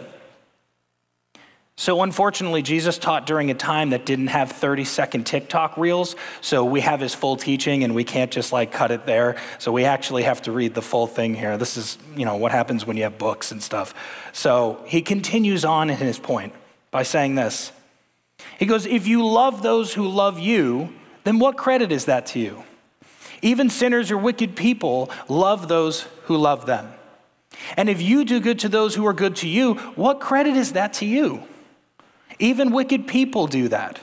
So, 1.83 2.03
unfortunately, 2.03 2.63
Jesus 2.63 2.97
taught 2.97 3.27
during 3.27 3.51
a 3.51 3.55
time 3.55 3.91
that 3.91 4.07
didn't 4.07 4.29
have 4.29 4.53
30 4.53 4.85
second 4.85 5.27
TikTok 5.27 5.77
reels. 5.77 6.15
So, 6.41 6.65
we 6.65 6.81
have 6.81 7.01
his 7.01 7.13
full 7.13 7.37
teaching 7.37 7.83
and 7.83 7.93
we 7.93 8.05
can't 8.05 8.31
just 8.31 8.53
like 8.53 8.71
cut 8.71 8.93
it 8.93 9.05
there. 9.05 9.35
So, 9.59 9.73
we 9.73 9.85
actually 9.85 10.23
have 10.23 10.43
to 10.43 10.53
read 10.53 10.75
the 10.75 10.81
full 10.81 11.09
thing 11.09 11.35
here. 11.35 11.59
This 11.59 11.77
is, 11.77 11.99
you 12.15 12.25
know, 12.25 12.37
what 12.37 12.53
happens 12.53 12.87
when 12.87 12.97
you 12.97 13.03
have 13.03 13.19
books 13.19 13.51
and 13.51 13.61
stuff. 13.61 13.95
So, 14.33 14.81
he 14.87 15.03
continues 15.03 15.65
on 15.65 15.91
in 15.91 15.97
his 15.97 16.21
point 16.21 16.53
by 16.93 17.03
saying 17.03 17.35
this 17.35 17.73
He 18.61 18.67
goes, 18.67 18.87
If 18.87 19.09
you 19.09 19.27
love 19.27 19.65
those 19.65 19.93
who 19.93 20.07
love 20.07 20.39
you, 20.39 20.95
then 21.25 21.41
what 21.41 21.57
credit 21.57 21.91
is 21.91 22.05
that 22.05 22.27
to 22.27 22.39
you? 22.39 22.63
Even 23.43 23.69
sinners 23.69 24.13
or 24.13 24.19
wicked 24.19 24.55
people 24.55 25.11
love 25.29 25.67
those 25.67 26.03
who 26.27 26.37
love 26.37 26.65
them. 26.65 26.93
And 27.77 27.89
if 27.89 28.01
you 28.01 28.25
do 28.25 28.39
good 28.39 28.61
to 28.61 28.69
those 28.69 28.95
who 28.95 29.05
are 29.05 29.13
good 29.13 29.35
to 29.37 29.49
you, 29.49 29.75
what 29.97 30.21
credit 30.21 30.55
is 30.55 30.75
that 30.75 30.93
to 30.95 31.07
you? 31.07 31.43
Even 32.39 32.73
wicked 32.73 33.07
people 33.07 33.47
do 33.47 33.69
that. 33.69 33.99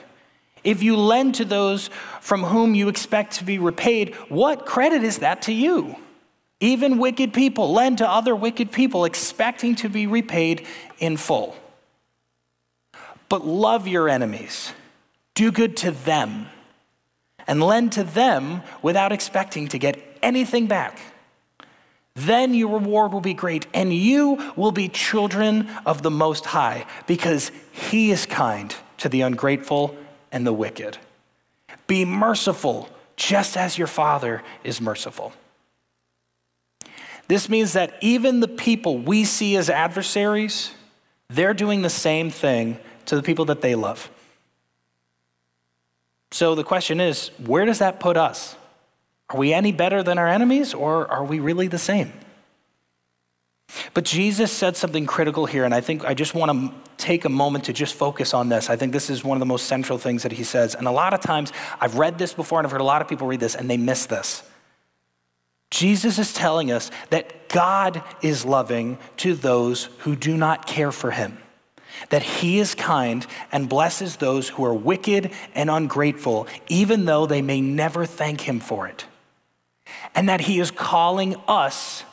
If 0.62 0.82
you 0.82 0.96
lend 0.96 1.36
to 1.36 1.44
those 1.44 1.88
from 2.20 2.42
whom 2.42 2.74
you 2.74 2.88
expect 2.88 3.34
to 3.34 3.44
be 3.44 3.58
repaid, 3.58 4.14
what 4.28 4.66
credit 4.66 5.02
is 5.02 5.18
that 5.18 5.42
to 5.42 5.52
you? 5.52 5.96
Even 6.60 6.98
wicked 6.98 7.32
people 7.32 7.72
lend 7.72 7.98
to 7.98 8.08
other 8.08 8.36
wicked 8.36 8.70
people 8.70 9.06
expecting 9.06 9.74
to 9.76 9.88
be 9.88 10.06
repaid 10.06 10.66
in 10.98 11.16
full. 11.16 11.56
But 13.30 13.46
love 13.46 13.88
your 13.88 14.08
enemies, 14.08 14.72
do 15.34 15.50
good 15.50 15.76
to 15.78 15.92
them, 15.92 16.48
and 17.46 17.62
lend 17.62 17.92
to 17.92 18.04
them 18.04 18.62
without 18.82 19.12
expecting 19.12 19.68
to 19.68 19.78
get 19.78 20.18
anything 20.22 20.66
back. 20.66 21.00
Then 22.26 22.52
your 22.52 22.78
reward 22.78 23.12
will 23.12 23.22
be 23.22 23.34
great, 23.34 23.66
and 23.72 23.94
you 23.94 24.52
will 24.54 24.72
be 24.72 24.88
children 24.88 25.70
of 25.86 26.02
the 26.02 26.10
Most 26.10 26.44
High, 26.44 26.84
because 27.06 27.50
He 27.72 28.10
is 28.10 28.26
kind 28.26 28.74
to 28.98 29.08
the 29.08 29.22
ungrateful 29.22 29.96
and 30.30 30.46
the 30.46 30.52
wicked. 30.52 30.98
Be 31.86 32.04
merciful, 32.04 32.90
just 33.16 33.56
as 33.56 33.78
your 33.78 33.86
Father 33.86 34.42
is 34.64 34.80
merciful. 34.80 35.32
This 37.26 37.48
means 37.48 37.72
that 37.72 37.94
even 38.00 38.40
the 38.40 38.48
people 38.48 38.98
we 38.98 39.24
see 39.24 39.56
as 39.56 39.70
adversaries, 39.70 40.72
they're 41.28 41.54
doing 41.54 41.80
the 41.80 41.90
same 41.90 42.30
thing 42.30 42.78
to 43.06 43.16
the 43.16 43.22
people 43.22 43.46
that 43.46 43.62
they 43.62 43.74
love. 43.74 44.10
So 46.32 46.54
the 46.54 46.64
question 46.64 47.00
is 47.00 47.30
where 47.38 47.64
does 47.64 47.78
that 47.78 47.98
put 47.98 48.16
us? 48.16 48.56
Are 49.30 49.38
we 49.38 49.52
any 49.52 49.72
better 49.72 50.02
than 50.02 50.18
our 50.18 50.28
enemies, 50.28 50.74
or 50.74 51.10
are 51.10 51.24
we 51.24 51.40
really 51.40 51.68
the 51.68 51.78
same? 51.78 52.12
But 53.94 54.04
Jesus 54.04 54.50
said 54.50 54.76
something 54.76 55.06
critical 55.06 55.46
here, 55.46 55.64
and 55.64 55.72
I 55.72 55.80
think 55.80 56.04
I 56.04 56.14
just 56.14 56.34
want 56.34 56.50
to 56.50 56.74
take 56.96 57.24
a 57.24 57.28
moment 57.28 57.64
to 57.64 57.72
just 57.72 57.94
focus 57.94 58.34
on 58.34 58.48
this. 58.48 58.68
I 58.68 58.76
think 58.76 58.92
this 58.92 59.08
is 59.08 59.22
one 59.22 59.36
of 59.36 59.40
the 59.40 59.46
most 59.46 59.66
central 59.66 59.98
things 59.98 60.24
that 60.24 60.32
he 60.32 60.42
says. 60.42 60.74
And 60.74 60.88
a 60.88 60.90
lot 60.90 61.14
of 61.14 61.20
times, 61.20 61.52
I've 61.80 61.96
read 61.96 62.18
this 62.18 62.34
before, 62.34 62.58
and 62.58 62.66
I've 62.66 62.72
heard 62.72 62.80
a 62.80 62.84
lot 62.84 63.00
of 63.00 63.08
people 63.08 63.28
read 63.28 63.40
this, 63.40 63.54
and 63.54 63.70
they 63.70 63.76
miss 63.76 64.06
this. 64.06 64.42
Jesus 65.70 66.18
is 66.18 66.32
telling 66.32 66.72
us 66.72 66.90
that 67.10 67.48
God 67.48 68.02
is 68.22 68.44
loving 68.44 68.98
to 69.18 69.34
those 69.34 69.84
who 70.00 70.16
do 70.16 70.36
not 70.36 70.66
care 70.66 70.90
for 70.90 71.12
him, 71.12 71.38
that 72.08 72.22
he 72.22 72.58
is 72.58 72.74
kind 72.74 73.24
and 73.52 73.68
blesses 73.68 74.16
those 74.16 74.48
who 74.48 74.64
are 74.64 74.74
wicked 74.74 75.30
and 75.54 75.70
ungrateful, 75.70 76.48
even 76.68 77.04
though 77.04 77.26
they 77.26 77.40
may 77.40 77.60
never 77.60 78.04
thank 78.04 78.40
him 78.40 78.58
for 78.58 78.88
it, 78.88 79.04
and 80.14 80.28
that 80.28 80.40
he 80.40 80.60
is 80.60 80.70
calling 80.70 81.36
us 81.48 82.04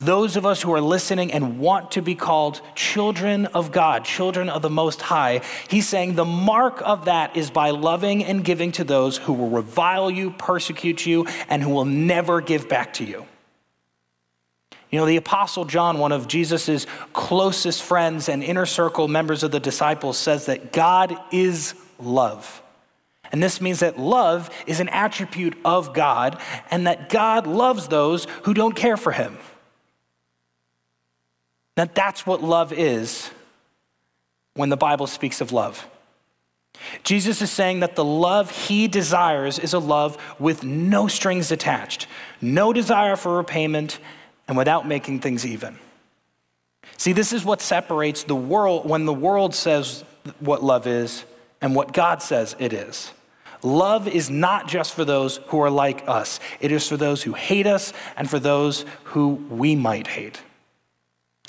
those 0.00 0.36
of 0.36 0.46
us 0.46 0.62
who 0.62 0.72
are 0.74 0.80
listening 0.80 1.32
and 1.32 1.58
want 1.58 1.92
to 1.92 2.02
be 2.02 2.14
called 2.14 2.60
children 2.76 3.46
of 3.46 3.72
God, 3.72 4.04
children 4.04 4.48
of 4.48 4.62
the 4.62 4.70
Most 4.70 5.02
High, 5.02 5.40
he's 5.68 5.88
saying 5.88 6.14
the 6.14 6.24
mark 6.24 6.80
of 6.84 7.06
that 7.06 7.36
is 7.36 7.50
by 7.50 7.70
loving 7.70 8.24
and 8.24 8.44
giving 8.44 8.70
to 8.72 8.84
those 8.84 9.16
who 9.16 9.32
will 9.32 9.50
revile 9.50 10.08
you, 10.08 10.30
persecute 10.30 11.04
you, 11.04 11.26
and 11.48 11.64
who 11.64 11.70
will 11.70 11.84
never 11.84 12.40
give 12.40 12.68
back 12.68 12.92
to 12.94 13.04
you. 13.04 13.26
You 14.90 15.00
know, 15.00 15.06
the 15.06 15.16
Apostle 15.16 15.64
John, 15.64 15.98
one 15.98 16.12
of 16.12 16.28
Jesus' 16.28 16.86
closest 17.12 17.82
friends 17.82 18.28
and 18.28 18.44
inner 18.44 18.66
circle 18.66 19.08
members 19.08 19.42
of 19.42 19.50
the 19.50 19.60
disciples, 19.60 20.16
says 20.16 20.46
that 20.46 20.72
God 20.72 21.18
is 21.32 21.74
love. 21.98 22.62
And 23.30 23.42
this 23.42 23.60
means 23.60 23.80
that 23.80 23.98
love 23.98 24.50
is 24.66 24.80
an 24.80 24.88
attribute 24.88 25.56
of 25.64 25.92
God, 25.92 26.40
and 26.70 26.86
that 26.86 27.08
God 27.08 27.46
loves 27.46 27.88
those 27.88 28.26
who 28.44 28.54
don't 28.54 28.74
care 28.74 28.96
for 28.96 29.12
him. 29.12 29.38
That 31.76 31.94
that's 31.94 32.26
what 32.26 32.42
love 32.42 32.72
is 32.72 33.30
when 34.54 34.68
the 34.68 34.76
Bible 34.76 35.06
speaks 35.06 35.40
of 35.40 35.52
love. 35.52 35.86
Jesus 37.02 37.42
is 37.42 37.50
saying 37.50 37.80
that 37.80 37.96
the 37.96 38.04
love 38.04 38.50
he 38.50 38.88
desires 38.88 39.58
is 39.58 39.72
a 39.72 39.78
love 39.78 40.16
with 40.38 40.64
no 40.64 41.08
strings 41.08 41.50
attached, 41.50 42.06
no 42.40 42.72
desire 42.72 43.16
for 43.16 43.36
repayment, 43.36 43.98
and 44.46 44.56
without 44.56 44.86
making 44.86 45.20
things 45.20 45.44
even. 45.44 45.78
See, 46.96 47.12
this 47.12 47.32
is 47.32 47.44
what 47.44 47.60
separates 47.60 48.24
the 48.24 48.34
world 48.34 48.88
when 48.88 49.04
the 49.04 49.12
world 49.12 49.54
says 49.54 50.02
what 50.40 50.62
love 50.62 50.86
is 50.86 51.24
and 51.60 51.74
what 51.74 51.92
God 51.92 52.22
says 52.22 52.56
it 52.58 52.72
is. 52.72 53.12
Love 53.62 54.06
is 54.06 54.30
not 54.30 54.68
just 54.68 54.94
for 54.94 55.04
those 55.04 55.38
who 55.48 55.60
are 55.60 55.70
like 55.70 56.06
us, 56.08 56.40
it 56.60 56.72
is 56.72 56.88
for 56.88 56.96
those 56.96 57.22
who 57.22 57.32
hate 57.32 57.66
us 57.66 57.92
and 58.16 58.28
for 58.28 58.38
those 58.38 58.84
who 59.04 59.30
we 59.50 59.74
might 59.74 60.06
hate. 60.06 60.40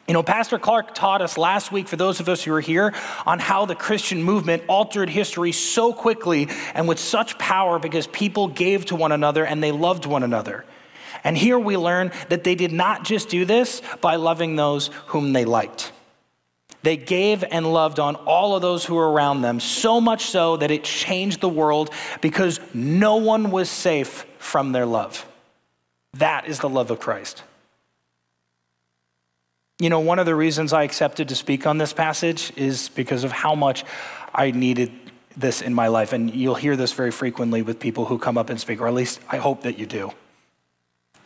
You 0.07 0.13
know, 0.13 0.23
Pastor 0.23 0.57
Clark 0.57 0.95
taught 0.95 1.21
us 1.21 1.37
last 1.37 1.71
week, 1.71 1.87
for 1.87 1.95
those 1.95 2.19
of 2.19 2.27
us 2.27 2.43
who 2.43 2.51
are 2.51 2.61
here, 2.61 2.95
on 3.27 3.37
how 3.37 3.67
the 3.67 3.75
Christian 3.75 4.23
movement 4.23 4.63
altered 4.67 5.07
history 5.07 5.51
so 5.51 5.93
quickly 5.93 6.47
and 6.73 6.87
with 6.87 6.97
such 6.97 7.37
power 7.37 7.77
because 7.77 8.07
people 8.07 8.47
gave 8.47 8.85
to 8.87 8.95
one 8.95 9.11
another 9.11 9.45
and 9.45 9.61
they 9.61 9.71
loved 9.71 10.07
one 10.07 10.23
another. 10.23 10.65
And 11.23 11.37
here 11.37 11.59
we 11.59 11.77
learn 11.77 12.11
that 12.29 12.43
they 12.43 12.55
did 12.55 12.71
not 12.71 13.03
just 13.03 13.29
do 13.29 13.45
this 13.45 13.83
by 14.01 14.15
loving 14.15 14.55
those 14.55 14.89
whom 15.07 15.31
they 15.31 15.45
liked. 15.45 15.91
They 16.81 16.95
gave 16.95 17.43
and 17.43 17.71
loved 17.73 17.99
on 17.99 18.15
all 18.15 18.55
of 18.55 18.61
those 18.61 18.85
who 18.85 18.95
were 18.95 19.11
around 19.11 19.41
them, 19.41 19.59
so 19.59 19.99
much 19.99 20.25
so 20.27 20.57
that 20.57 20.71
it 20.71 20.83
changed 20.83 21.41
the 21.41 21.49
world 21.49 21.89
because 22.21 22.59
no 22.73 23.17
one 23.17 23.51
was 23.51 23.69
safe 23.69 24.25
from 24.37 24.71
their 24.71 24.85
love. 24.85 25.25
That 26.13 26.47
is 26.47 26.59
the 26.59 26.69
love 26.69 26.89
of 26.89 26.99
Christ. 26.99 27.43
You 29.79 29.89
know, 29.89 29.99
one 29.99 30.19
of 30.19 30.25
the 30.25 30.35
reasons 30.35 30.73
I 30.73 30.83
accepted 30.83 31.29
to 31.29 31.35
speak 31.35 31.65
on 31.65 31.77
this 31.77 31.93
passage 31.93 32.51
is 32.57 32.89
because 32.89 33.23
of 33.23 33.31
how 33.31 33.55
much 33.55 33.85
I 34.33 34.51
needed 34.51 34.91
this 35.37 35.61
in 35.61 35.73
my 35.73 35.87
life. 35.87 36.11
And 36.11 36.33
you'll 36.33 36.55
hear 36.55 36.75
this 36.75 36.91
very 36.91 37.11
frequently 37.11 37.61
with 37.61 37.79
people 37.79 38.05
who 38.05 38.17
come 38.17 38.37
up 38.37 38.49
and 38.49 38.59
speak, 38.59 38.81
or 38.81 38.87
at 38.87 38.93
least 38.93 39.19
I 39.29 39.37
hope 39.37 39.63
that 39.63 39.79
you 39.79 39.85
do. 39.85 40.11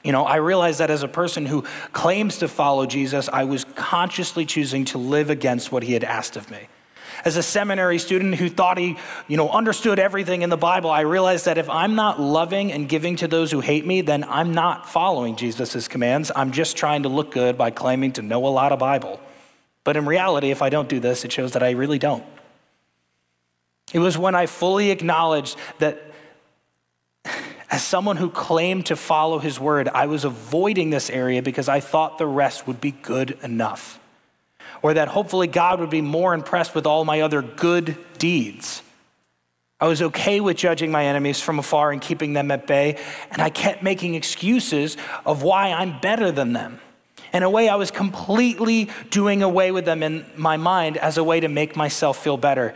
You 0.04 0.12
know, 0.12 0.26
I 0.26 0.36
realized 0.38 0.80
that 0.80 0.90
as 0.90 1.02
a 1.04 1.08
person 1.08 1.46
who 1.46 1.64
claims 1.94 2.40
to 2.40 2.48
follow 2.48 2.86
Jesus, 2.86 3.30
I 3.32 3.46
was 3.46 3.66
consciously 3.76 4.46
choosing 4.46 4.86
to 4.86 4.98
live 4.98 5.30
against 5.30 5.72
what 5.72 5.84
he 5.84 5.94
had 5.94 6.04
asked 6.04 6.36
of 6.36 6.52
me 6.52 6.68
as 7.26 7.38
a 7.38 7.44
seminary 7.44 7.98
student 8.00 8.36
who 8.36 8.50
thought 8.50 8.78
he, 8.78 8.98
you 9.28 9.38
know, 9.38 9.50
understood 9.50 10.00
everything 10.00 10.42
in 10.42 10.50
the 10.50 10.58
Bible, 10.58 10.90
I 10.90 11.02
realized 11.02 11.46
that 11.46 11.58
if 11.58 11.70
I'm 11.70 11.96
not 11.96 12.20
loving 12.20 12.72
and 12.72 12.88
giving 12.90 13.16
to 13.18 13.28
those 13.28 13.52
who 13.52 13.62
hate 13.62 13.86
me, 13.86 14.02
then 14.02 14.24
I'm 14.26 14.54
not 14.54 14.90
following 14.90 15.36
Jesus' 15.36 15.88
commands. 15.88 16.32
I'm 16.36 16.52
just 16.52 16.76
trying 16.76 17.04
to 17.04 17.10
look 17.10 17.32
good 17.32 17.58
by 17.58 17.72
claiming 17.72 18.12
to 18.14 18.22
know 18.22 18.46
a 18.46 18.50
lot 18.50 18.72
of 18.72 18.80
Bible. 18.80 19.20
But 19.84 19.98
in 19.98 20.06
reality, 20.06 20.52
if 20.52 20.62
I 20.62 20.70
don't 20.70 20.90
do 20.90 21.00
this, 21.00 21.24
it 21.24 21.32
shows 21.32 21.54
that 21.54 21.64
I 21.64 21.72
really 21.72 22.00
don't. 22.00 22.24
It 23.94 24.00
was 24.00 24.18
when 24.18 24.36
I 24.36 24.46
fully 24.46 24.92
acknowledged 24.92 25.58
that 25.80 26.02
as 27.72 27.84
someone 27.84 28.17
who 28.17 28.29
claimed 28.29 28.88
to 28.88 28.96
follow 28.96 29.39
his 29.39 29.60
word, 29.60 29.88
I 29.89 30.08
was 30.08 30.25
avoiding 30.25 30.89
this 30.89 31.10
area 31.10 31.41
because 31.41 31.70
I 31.70 31.79
thought 31.79 32.17
the 32.17 32.27
rest 32.27 32.67
would 32.67 32.82
be 32.82 32.91
good 32.91 33.38
enough 33.41 34.00
or 34.84 34.93
that 34.93 35.08
hopefully 35.08 35.48
God 35.48 35.79
would 35.79 35.89
be 35.89 36.01
more 36.01 36.36
impressed 36.36 36.75
with 36.75 36.86
all 36.86 37.05
my 37.05 37.22
other 37.22 37.41
good 37.41 37.98
deeds. 38.20 38.84
I 39.79 39.88
was 39.88 40.01
okay 40.01 40.39
with 40.39 40.58
judging 40.58 40.91
my 40.91 41.05
enemies 41.05 41.41
from 41.41 41.58
afar 41.58 41.91
and 41.91 42.01
keeping 42.01 42.34
them 42.34 42.51
at 42.51 42.67
bay, 42.67 43.01
and 43.32 43.41
I 43.41 43.50
kept 43.50 43.82
making 43.82 44.15
excuses 44.15 44.98
of 45.25 45.41
why 45.41 45.72
I'm 45.72 46.00
better 46.00 46.32
than 46.32 46.53
them. 46.53 46.79
In 47.34 47.43
a 47.43 47.50
way, 47.50 47.67
I 47.67 47.75
was 47.75 47.89
completely 47.91 48.89
doing 49.10 49.41
away 49.41 49.72
with 49.72 49.86
them 49.86 50.03
in 50.03 50.25
my 50.36 50.58
mind 50.58 50.98
as 50.98 51.17
a 51.17 51.24
way 51.24 51.39
to 51.39 51.48
make 51.48 51.75
myself 51.75 52.22
feel 52.22 52.38
better. 52.38 52.74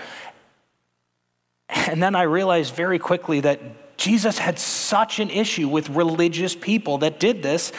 And 1.70 2.02
then 2.02 2.16
I 2.16 2.24
realized 2.24 2.74
very 2.74 2.98
quickly 2.98 3.42
that 3.42 3.62
Jesus 3.98 4.38
had 4.38 4.60
such 4.60 5.20
an 5.20 5.30
issue 5.30 5.68
with 5.68 5.90
religious 5.90 6.56
people 6.56 7.00
that 7.00 7.20
did 7.20 7.44
this, 7.44 7.72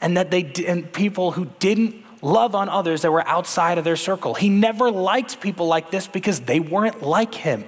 and 0.00 0.16
that 0.16 0.30
they 0.30 0.50
and 0.66 0.90
people 0.92 1.32
who 1.32 1.46
didn't 1.58 1.94
love 2.22 2.54
on 2.54 2.68
others 2.68 3.02
that 3.02 3.12
were 3.12 3.26
outside 3.26 3.78
of 3.78 3.84
their 3.84 3.96
circle. 3.96 4.34
He 4.34 4.48
never 4.48 4.90
liked 4.90 5.40
people 5.40 5.66
like 5.66 5.90
this 5.90 6.06
because 6.06 6.40
they 6.40 6.60
weren't 6.60 7.02
like 7.02 7.34
him. 7.34 7.64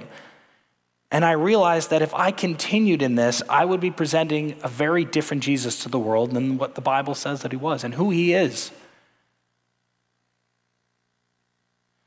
And 1.13 1.25
I 1.25 1.33
realized 1.33 1.91
that 1.91 2.03
if 2.03 2.15
I 2.15 2.31
continued 2.31 3.03
in 3.03 3.17
this, 3.17 3.43
I 3.49 3.65
would 3.65 3.81
be 3.81 3.91
presenting 3.91 4.57
a 4.63 4.69
very 4.69 5.05
different 5.05 5.43
Jesus 5.43 5.83
to 5.83 5.89
the 5.89 5.99
world 5.99 6.31
than 6.31 6.57
what 6.57 6.77
the 6.77 6.81
Bible 6.81 7.15
says 7.15 7.43
that 7.43 7.51
he 7.51 7.57
was 7.57 7.83
and 7.83 7.95
who 7.95 8.11
he 8.11 8.33
is. 8.33 8.71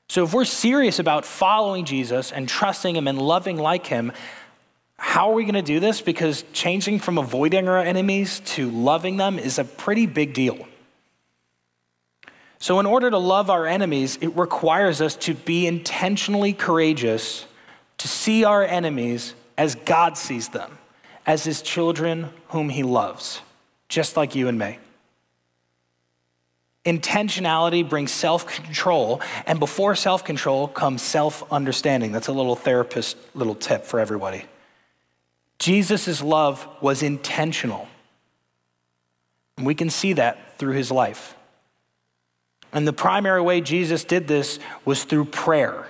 So, 0.08 0.24
if 0.24 0.34
we're 0.34 0.46
serious 0.46 1.00
about 1.00 1.26
following 1.26 1.86
Jesus 1.86 2.32
and 2.32 2.48
trusting 2.48 2.96
him 2.96 3.08
and 3.08 3.20
loving 3.20 3.58
like 3.58 3.88
him, 3.88 4.12
how 5.04 5.30
are 5.30 5.34
we 5.34 5.44
going 5.44 5.54
to 5.56 5.62
do 5.62 5.82
this? 5.82 6.00
Because 6.00 6.46
changing 6.54 6.98
from 6.98 7.18
avoiding 7.18 7.68
our 7.68 7.78
enemies 7.78 8.40
to 8.46 8.72
loving 8.72 9.18
them 9.18 9.38
is 9.38 9.60
a 9.60 9.66
pretty 9.66 10.06
big 10.06 10.34
deal. 10.34 10.66
So, 12.58 12.80
in 12.80 12.86
order 12.86 13.12
to 13.12 13.18
love 13.18 13.50
our 13.50 13.68
enemies, 13.68 14.18
it 14.22 14.30
requires 14.30 15.02
us 15.02 15.18
to 15.18 15.34
be 15.34 15.68
intentionally 15.68 16.54
courageous, 16.54 17.46
to 17.98 18.08
see 18.08 18.46
our 18.46 18.64
enemies 18.64 19.36
as 19.58 19.76
God 19.76 20.18
sees 20.18 20.48
them, 20.48 20.78
as 21.26 21.44
his 21.44 21.62
children 21.62 22.30
whom 22.48 22.70
he 22.70 22.84
loves, 22.84 23.42
just 23.90 24.16
like 24.16 24.36
you 24.36 24.48
and 24.48 24.58
me. 24.58 24.80
Intentionality 26.86 27.88
brings 27.88 28.12
self 28.14 28.48
control, 28.48 29.20
and 29.46 29.60
before 29.60 29.96
self 29.96 30.24
control 30.24 30.70
comes 30.70 31.02
self 31.02 31.44
understanding. 31.52 32.14
That's 32.14 32.30
a 32.30 32.34
little 32.34 32.56
therapist 32.56 33.18
little 33.36 33.56
tip 33.56 33.84
for 33.84 34.00
everybody. 34.00 34.46
Jesus' 35.60 36.22
love 36.22 36.68
was 36.82 37.04
intentional. 37.04 37.88
And 39.58 39.66
we 39.66 39.76
can 39.76 39.90
see 39.90 40.14
that 40.14 40.58
through 40.58 40.74
his 40.74 40.92
life. 40.92 41.36
And 42.72 42.88
the 42.88 42.94
primary 42.94 43.42
way 43.42 43.62
Jesus 43.62 44.04
did 44.04 44.28
this 44.28 44.60
was 44.84 45.04
through 45.04 45.26
prayer. 45.26 45.88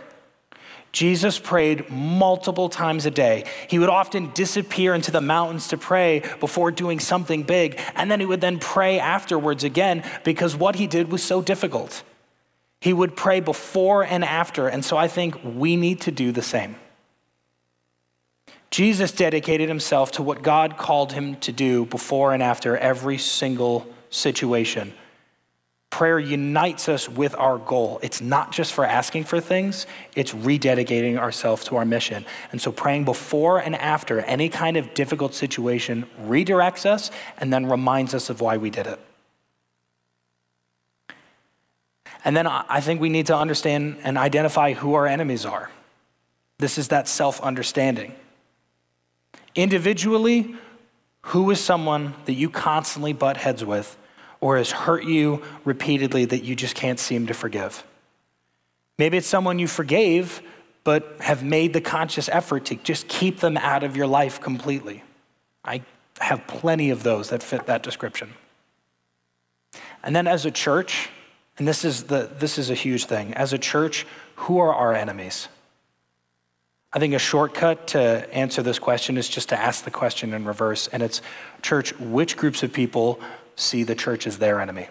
Jesus 0.91 1.39
prayed 1.39 1.89
multiple 1.89 2.69
times 2.69 3.07
a 3.07 3.11
day. 3.11 3.45
He 3.67 3.79
would 3.79 3.89
often 3.89 4.31
disappear 4.33 4.93
into 4.93 5.09
the 5.09 5.21
mountains 5.21 5.69
to 5.69 5.77
pray 5.77 6.21
before 6.39 6.69
doing 6.69 6.99
something 6.99 7.41
big, 7.41 7.79
and 7.95 8.11
then 8.11 8.19
he 8.19 8.27
would 8.27 8.41
then 8.41 8.59
pray 8.59 8.99
afterwards 8.99 9.63
again 9.63 10.03
because 10.23 10.55
what 10.55 10.75
he 10.75 10.85
did 10.85 11.11
was 11.11 11.23
so 11.23 11.41
difficult. 11.41 12.03
He 12.79 12.93
would 12.93 13.15
pray 13.15 13.39
before 13.39 14.03
and 14.03 14.23
after, 14.23 14.67
and 14.67 14.85
so 14.85 14.95
I 14.95 15.07
think 15.07 15.39
we 15.43 15.77
need 15.77 16.01
to 16.01 16.11
do 16.11 16.31
the 16.31 16.43
same. 16.43 16.75
Jesus 18.73 19.11
dedicated 19.11 19.69
himself 19.69 20.13
to 20.13 20.23
what 20.23 20.41
God 20.41 20.77
called 20.77 21.13
him 21.13 21.35
to 21.41 21.51
do 21.51 21.85
before 21.85 22.33
and 22.33 22.41
after 22.41 22.75
every 22.75 23.19
single 23.19 23.85
situation. 24.09 24.95
Prayer 25.91 26.17
unites 26.17 26.89
us 26.89 27.07
with 27.07 27.35
our 27.35 27.59
goal. 27.59 27.99
It's 28.01 28.19
not 28.19 28.51
just 28.51 28.73
for 28.73 28.83
asking 28.83 29.25
for 29.25 29.39
things, 29.39 29.85
it's 30.15 30.33
rededicating 30.33 31.19
ourselves 31.19 31.65
to 31.65 31.75
our 31.75 31.85
mission. 31.85 32.25
And 32.51 32.59
so, 32.59 32.71
praying 32.71 33.05
before 33.05 33.59
and 33.59 33.75
after 33.75 34.21
any 34.21 34.49
kind 34.49 34.75
of 34.75 34.95
difficult 34.95 35.35
situation 35.35 36.07
redirects 36.25 36.87
us 36.87 37.11
and 37.37 37.53
then 37.53 37.67
reminds 37.67 38.15
us 38.15 38.31
of 38.31 38.41
why 38.41 38.57
we 38.57 38.71
did 38.71 38.87
it. 38.87 38.99
And 42.25 42.35
then 42.35 42.47
I 42.47 42.81
think 42.81 42.99
we 42.99 43.09
need 43.09 43.27
to 43.27 43.37
understand 43.37 43.97
and 44.03 44.17
identify 44.17 44.73
who 44.73 44.95
our 44.95 45.05
enemies 45.05 45.45
are. 45.45 45.69
This 46.57 46.79
is 46.79 46.87
that 46.87 47.07
self 47.07 47.39
understanding. 47.41 48.15
Individually, 49.55 50.55
who 51.27 51.49
is 51.51 51.59
someone 51.59 52.13
that 52.25 52.33
you 52.33 52.49
constantly 52.49 53.13
butt 53.13 53.37
heads 53.37 53.63
with 53.63 53.97
or 54.41 54.57
has 54.57 54.71
hurt 54.71 55.05
you 55.05 55.41
repeatedly 55.63 56.25
that 56.25 56.43
you 56.43 56.55
just 56.55 56.75
can't 56.75 56.99
seem 56.99 57.27
to 57.27 57.33
forgive? 57.33 57.83
Maybe 58.97 59.17
it's 59.17 59.27
someone 59.27 59.59
you 59.59 59.67
forgave, 59.67 60.41
but 60.83 61.17
have 61.21 61.43
made 61.43 61.73
the 61.73 61.81
conscious 61.81 62.29
effort 62.29 62.65
to 62.65 62.75
just 62.75 63.07
keep 63.07 63.39
them 63.39 63.57
out 63.57 63.83
of 63.83 63.95
your 63.95 64.07
life 64.07 64.41
completely. 64.41 65.03
I 65.63 65.81
have 66.19 66.45
plenty 66.47 66.89
of 66.89 67.03
those 67.03 67.29
that 67.29 67.41
fit 67.41 67.65
that 67.67 67.83
description. 67.83 68.33
And 70.03 70.15
then 70.15 70.27
as 70.27 70.45
a 70.45 70.51
church, 70.51 71.09
and 71.57 71.67
this 71.67 71.85
is, 71.85 72.03
the, 72.03 72.29
this 72.37 72.57
is 72.57 72.69
a 72.69 72.75
huge 72.75 73.05
thing, 73.05 73.33
as 73.33 73.53
a 73.53 73.57
church, 73.57 74.05
who 74.35 74.59
are 74.59 74.73
our 74.73 74.93
enemies? 74.93 75.47
I 76.93 76.99
think 76.99 77.15
a 77.15 77.19
shortcut 77.19 77.87
to 77.87 78.31
answer 78.33 78.61
this 78.61 78.77
question 78.77 79.17
is 79.17 79.27
just 79.27 79.49
to 79.49 79.59
ask 79.59 79.83
the 79.83 79.91
question 79.91 80.31
in 80.33 80.45
reverse. 80.45 80.87
And 80.87 81.01
it's, 81.01 81.21
church, 81.63 81.97
which 81.99 82.37
groups 82.37 82.61
of 82.61 82.71
people 82.71 83.19
see 83.55 83.83
the 83.83 83.95
church 83.95 84.27
as 84.27 84.37
their 84.37 84.61
enemy? 84.61 84.87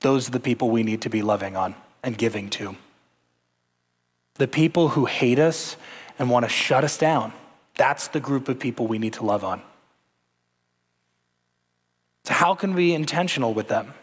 Those 0.00 0.28
are 0.28 0.32
the 0.32 0.40
people 0.40 0.70
we 0.70 0.82
need 0.82 1.02
to 1.02 1.08
be 1.08 1.22
loving 1.22 1.56
on 1.56 1.76
and 2.02 2.18
giving 2.18 2.50
to. 2.50 2.76
The 4.34 4.48
people 4.48 4.88
who 4.88 5.04
hate 5.04 5.38
us 5.38 5.76
and 6.18 6.30
want 6.30 6.44
to 6.44 6.48
shut 6.48 6.82
us 6.82 6.98
down, 6.98 7.32
that's 7.76 8.08
the 8.08 8.20
group 8.20 8.48
of 8.48 8.58
people 8.58 8.88
we 8.88 8.98
need 8.98 9.14
to 9.14 9.24
love 9.24 9.44
on. 9.44 9.62
So, 12.24 12.34
how 12.34 12.54
can 12.54 12.74
we 12.74 12.88
be 12.88 12.94
intentional 12.94 13.54
with 13.54 13.68
them? 13.68 13.94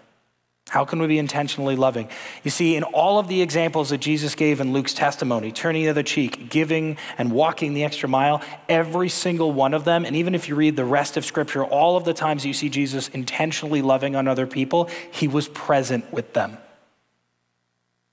How 0.69 0.83
can 0.83 0.99
we 0.99 1.07
be 1.07 1.19
intentionally 1.19 1.75
loving? 1.75 2.09
You 2.43 2.51
see, 2.51 2.75
in 2.75 2.83
all 2.83 3.19
of 3.19 3.27
the 3.27 3.41
examples 3.41 3.89
that 3.91 3.99
Jesus 3.99 4.33
gave 4.33 4.59
in 4.59 4.73
Luke's 4.73 4.93
testimony, 4.93 5.51
turning 5.51 5.83
the 5.83 5.89
other 5.89 6.03
cheek, 6.03 6.49
giving, 6.49 6.97
and 7.17 7.31
walking 7.31 7.73
the 7.73 7.83
extra 7.83 8.09
mile, 8.09 8.41
every 8.67 9.09
single 9.09 9.51
one 9.51 9.73
of 9.73 9.85
them, 9.85 10.05
and 10.05 10.15
even 10.15 10.33
if 10.33 10.49
you 10.49 10.55
read 10.55 10.75
the 10.75 10.83
rest 10.83 11.17
of 11.17 11.25
Scripture, 11.25 11.63
all 11.63 11.97
of 11.97 12.03
the 12.03 12.13
times 12.13 12.45
you 12.45 12.53
see 12.53 12.69
Jesus 12.69 13.09
intentionally 13.09 13.81
loving 13.81 14.15
on 14.15 14.27
other 14.27 14.47
people, 14.47 14.89
he 15.11 15.27
was 15.27 15.47
present 15.49 16.11
with 16.11 16.33
them 16.33 16.57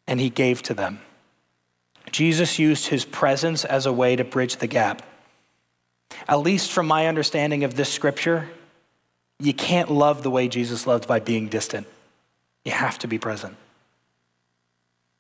and 0.07 0.21
he 0.21 0.31
gave 0.31 0.63
to 0.63 0.75
them. 0.75 1.01
Jesus 2.11 2.59
used 2.59 2.89
his 2.89 3.05
presence 3.05 3.65
as 3.65 3.87
a 3.87 3.93
way 3.93 4.17
to 4.17 4.25
bridge 4.25 4.57
the 4.57 4.67
gap. 4.67 5.03
At 6.29 6.41
least 6.41 6.71
from 6.71 6.87
my 6.87 7.07
understanding 7.07 7.65
of 7.65 7.75
this 7.75 7.89
scripture, 7.91 8.51
you 9.39 9.55
can't 9.55 9.91
love 9.91 10.23
the 10.23 10.31
way 10.31 10.49
Jesus 10.49 10.87
loved 10.87 11.09
by 11.09 11.21
being 11.21 11.49
distant. 11.49 11.87
You 12.65 12.73
have 12.73 12.99
to 13.01 13.09
be 13.09 13.19
present. 13.19 13.57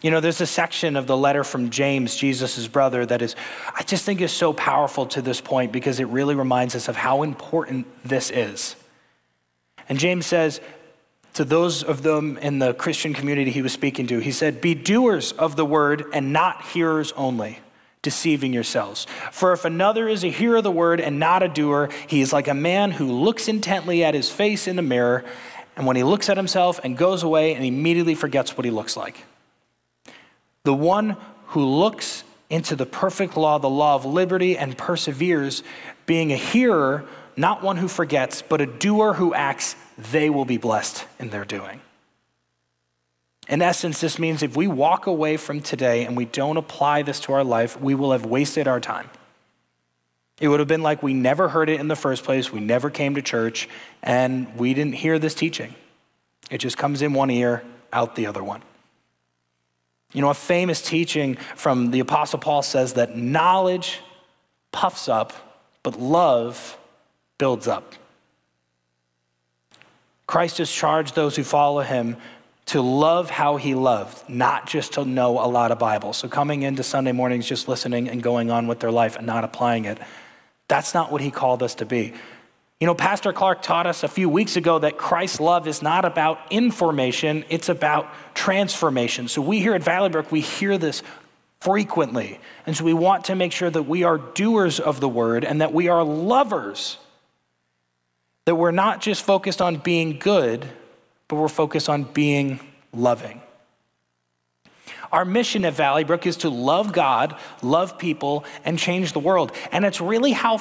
You 0.03 0.11
know, 0.11 0.21
there's 0.21 0.41
a 0.41 0.47
section 0.47 0.97
of 0.97 1.07
the 1.07 1.17
letter 1.17 1.45
from 1.45 1.71
James, 1.71 2.17
Jesus' 2.17 2.67
brother, 2.67 3.07
that 3.07 3.23
is, 3.23 3.37
I 3.73 3.85
just 3.85 4.05
think 4.05 4.21
is 4.21 4.33
so 4.33 4.53
powerful 4.53 5.07
to 5.07 5.23
this 5.23 5.41
point 5.41 5.71
because 5.71 6.01
it 6.01 6.09
really 6.09 6.35
reminds 6.35 6.75
us 6.75 6.89
of 6.89 6.97
how 6.97 7.23
important 7.23 7.87
this 8.05 8.31
is. 8.31 8.75
And 9.89 9.99
James 9.99 10.27
says 10.27 10.61
to 11.35 11.45
those 11.45 11.85
of 11.85 12.03
them 12.03 12.37
in 12.39 12.59
the 12.59 12.75
Christian 12.75 13.15
community 13.15 13.53
he 13.53 13.63
was 13.63 13.73
speaking 13.73 14.09
to, 14.09 14.19
he 14.19 14.33
said, 14.33 14.61
Be 14.61 14.75
doers 14.75 15.33
of 15.33 15.55
the 15.55 15.65
word 15.65 16.05
and 16.13 16.33
not 16.33 16.63
hearers 16.63 17.13
only, 17.13 17.61
deceiving 18.03 18.53
yourselves. 18.53 19.07
For 19.31 19.53
if 19.53 19.65
another 19.65 20.09
is 20.09 20.25
a 20.25 20.31
hearer 20.31 20.57
of 20.57 20.65
the 20.65 20.71
word 20.73 21.01
and 21.01 21.21
not 21.21 21.45
a 21.45 21.49
doer, 21.49 21.91
he 22.09 22.21
is 22.21 22.33
like 22.33 22.49
a 22.49 22.55
man 22.55 22.91
who 22.91 23.07
looks 23.07 23.47
intently 23.47 24.03
at 24.03 24.15
his 24.15 24.29
face 24.29 24.67
in 24.67 24.75
the 24.75 24.83
mirror 24.83 25.25
and 25.77 25.87
when 25.87 25.97
he 25.97 26.03
looks 26.03 26.29
at 26.29 26.37
himself 26.37 26.81
and 26.85 26.97
goes 26.97 27.23
away 27.23 27.55
and 27.55 27.65
immediately 27.65 28.15
forgets 28.15 28.57
what 28.57 28.65
he 28.65 28.71
looks 28.71 28.97
like. 28.97 29.25
The 30.65 30.75
one 30.75 31.17
who 31.47 31.65
looks 31.65 32.25
into 32.51 32.77
the 32.77 32.87
perfect 32.87 33.37
law, 33.37 33.59
the 33.59 33.69
law 33.69 33.95
of 33.95 34.05
liberty, 34.05 34.59
and 34.59 34.77
perseveres, 34.77 35.63
being 36.05 36.33
a 36.33 36.37
hearer, 36.37 37.05
not 37.37 37.63
one 37.63 37.79
who 37.79 37.89
forgets, 37.89 38.43
but 38.43 38.61
a 38.61 38.67
doer 38.67 39.15
who 39.15 39.35
acts, 39.35 39.75
they 39.97 40.29
will 40.29 40.45
be 40.45 40.59
blessed 40.59 41.07
in 41.19 41.31
their 41.31 41.45
doing. 41.45 41.81
In 43.49 43.63
essence, 43.63 44.01
this 44.01 44.19
means 44.19 44.43
if 44.43 44.57
we 44.57 44.67
walk 44.67 45.07
away 45.07 45.37
from 45.37 45.61
today 45.61 46.05
and 46.05 46.17
we 46.17 46.27
don't 46.27 46.57
apply 46.57 47.03
this 47.03 47.21
to 47.21 47.33
our 47.33 47.43
life, 47.43 47.81
we 47.81 47.95
will 47.95 48.13
have 48.13 48.25
wasted 48.25 48.69
our 48.69 48.81
time. 48.81 49.11
It 50.43 50.49
would 50.49 50.59
have 50.59 50.69
been 50.69 50.83
like 50.83 51.05
we 51.05 51.15
never 51.15 51.49
heard 51.49 51.69
it 51.69 51.79
in 51.79 51.87
the 51.87 51.95
first 51.95 52.25
place, 52.25 52.51
we 52.53 52.59
never 52.59 52.91
came 52.91 53.15
to 53.15 53.23
church, 53.23 53.69
and 54.03 54.53
we 54.57 54.75
didn't 54.75 54.95
hear 54.95 55.21
this 55.21 55.35
teaching. 55.35 55.73
It 56.51 56.59
just 56.59 56.77
comes 56.77 57.01
in 57.01 57.13
one 57.13 57.31
ear, 57.31 57.63
out 57.93 58.17
the 58.17 58.27
other 58.27 58.43
one. 58.43 58.61
You 60.13 60.21
know, 60.21 60.31
a 60.31 60.35
famous 60.35 60.83
teaching 60.83 61.37
from 61.55 61.93
the 61.93 62.01
Apostle 62.01 62.41
Paul 62.41 62.63
says 62.63 62.95
that 62.95 63.17
knowledge 63.17 64.01
puffs 64.73 65.09
up, 65.09 65.33
but 65.85 66.01
love 66.01 66.77
builds 67.39 67.69
up. 67.69 67.95
Christ 70.27 70.59
has 70.59 70.73
charged 70.73 71.15
those 71.15 71.37
who 71.37 71.45
follow 71.45 71.83
him 71.83 72.17
to 72.67 72.81
love 72.81 73.31
how 73.31 73.59
he 73.59 73.77
loved, 73.77 74.29
not 74.29 74.67
just 74.67 74.95
to 74.95 75.05
know 75.05 75.39
a 75.39 75.47
lot 75.47 75.71
of 75.71 75.79
Bible. 75.79 76.13
So 76.13 76.27
coming 76.27 76.63
into 76.63 76.83
Sunday 76.83 77.13
mornings, 77.13 77.47
just 77.47 77.69
listening 77.69 78.09
and 78.09 78.21
going 78.21 78.51
on 78.51 78.67
with 78.67 78.81
their 78.81 78.91
life 78.91 79.15
and 79.17 79.25
not 79.25 79.45
applying 79.45 79.85
it, 79.85 79.99
that's 80.73 80.95
not 80.95 81.13
what 81.13 81.21
he 81.21 81.31
called 81.31 81.63
us 81.63 81.75
to 81.75 81.85
be. 81.85 82.15
You 82.81 82.87
know, 82.87 82.95
Pastor 82.95 83.35
Clark 83.35 83.61
taught 83.61 83.87
us 83.87 84.05
a 84.05 84.09
few 84.09 84.27
weeks 84.31 84.57
ago 84.57 84.79
that 84.79 84.97
Christ's 84.97 85.39
love 85.39 85.69
is 85.69 85.83
not 85.83 86.07
about 86.07 86.39
information, 86.51 87.45
it's 87.51 87.69
about 87.69 88.09
transformation. 88.35 89.29
So 89.29 89.43
we 89.43 89.61
here 89.61 89.75
at 89.75 89.83
Valley 89.83 90.09
Brook, 90.09 90.33
we 90.33 90.41
hear 90.41 90.79
this 90.79 91.03
frequently. 91.61 92.41
And 92.65 92.75
so 92.75 92.85
we 92.85 92.95
want 92.95 93.27
to 93.27 93.35
make 93.35 93.53
sure 93.53 93.69
that 93.69 93.83
we 93.83 94.05
are 94.05 94.17
doers 94.17 94.81
of 94.81 94.99
the 94.99 95.11
word 95.11 95.45
and 95.45 95.61
that 95.61 95.75
we 95.75 95.89
are 95.89 96.03
lovers. 96.03 96.97
That 98.47 98.55
we're 98.55 98.71
not 98.71 99.03
just 99.03 99.23
focused 99.23 99.61
on 99.61 99.77
being 99.77 100.19
good, 100.19 100.67
but 101.29 101.37
we're 101.37 101.49
focused 101.49 101.91
on 101.91 102.05
being 102.05 102.61
loving. 102.95 103.43
Our 105.13 105.25
mission 105.27 105.65
at 105.67 105.75
Valley 105.75 106.05
Brook 106.05 106.27
is 106.27 106.39
to 106.39 106.49
love 106.49 106.93
God, 106.93 107.37
love 107.63 107.99
people, 107.99 108.45
and 108.65 108.79
change 108.79 109.13
the 109.13 109.21
world. 109.21 109.53
And 109.71 109.85
it's 109.85 110.01
really 110.01 110.33
how 110.33 110.61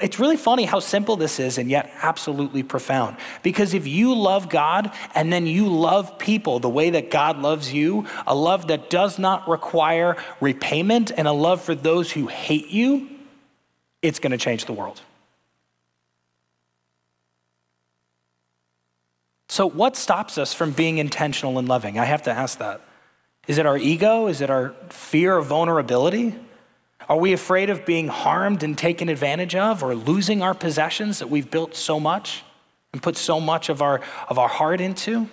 it's 0.00 0.18
really 0.18 0.36
funny 0.36 0.64
how 0.64 0.78
simple 0.78 1.16
this 1.16 1.40
is 1.40 1.56
and 1.56 1.70
yet 1.70 1.90
absolutely 2.02 2.62
profound. 2.62 3.16
Because 3.42 3.74
if 3.74 3.86
you 3.86 4.14
love 4.14 4.48
God 4.48 4.92
and 5.14 5.32
then 5.32 5.46
you 5.46 5.68
love 5.68 6.18
people 6.18 6.58
the 6.58 6.68
way 6.68 6.90
that 6.90 7.10
God 7.10 7.38
loves 7.38 7.72
you, 7.72 8.06
a 8.26 8.34
love 8.34 8.68
that 8.68 8.90
does 8.90 9.18
not 9.18 9.48
require 9.48 10.16
repayment 10.40 11.12
and 11.16 11.26
a 11.26 11.32
love 11.32 11.62
for 11.62 11.74
those 11.74 12.12
who 12.12 12.26
hate 12.26 12.68
you, 12.68 13.08
it's 14.02 14.18
going 14.18 14.32
to 14.32 14.38
change 14.38 14.66
the 14.66 14.72
world. 14.72 15.00
So, 19.48 19.66
what 19.66 19.96
stops 19.96 20.36
us 20.36 20.52
from 20.52 20.72
being 20.72 20.98
intentional 20.98 21.58
and 21.58 21.68
loving? 21.68 21.98
I 21.98 22.04
have 22.04 22.22
to 22.24 22.30
ask 22.30 22.58
that. 22.58 22.85
Is 23.46 23.58
it 23.58 23.66
our 23.66 23.78
ego? 23.78 24.26
Is 24.26 24.40
it 24.40 24.50
our 24.50 24.74
fear 24.88 25.36
of 25.36 25.46
vulnerability? 25.46 26.34
Are 27.08 27.16
we 27.16 27.32
afraid 27.32 27.70
of 27.70 27.86
being 27.86 28.08
harmed 28.08 28.62
and 28.62 28.76
taken 28.76 29.08
advantage 29.08 29.54
of 29.54 29.82
or 29.82 29.94
losing 29.94 30.42
our 30.42 30.54
possessions 30.54 31.20
that 31.20 31.30
we've 31.30 31.50
built 31.50 31.76
so 31.76 32.00
much 32.00 32.42
and 32.92 33.02
put 33.02 33.16
so 33.16 33.38
much 33.38 33.68
of 33.68 33.80
our, 33.80 34.00
of 34.28 34.38
our 34.38 34.48
heart 34.48 34.80
into? 34.80 35.28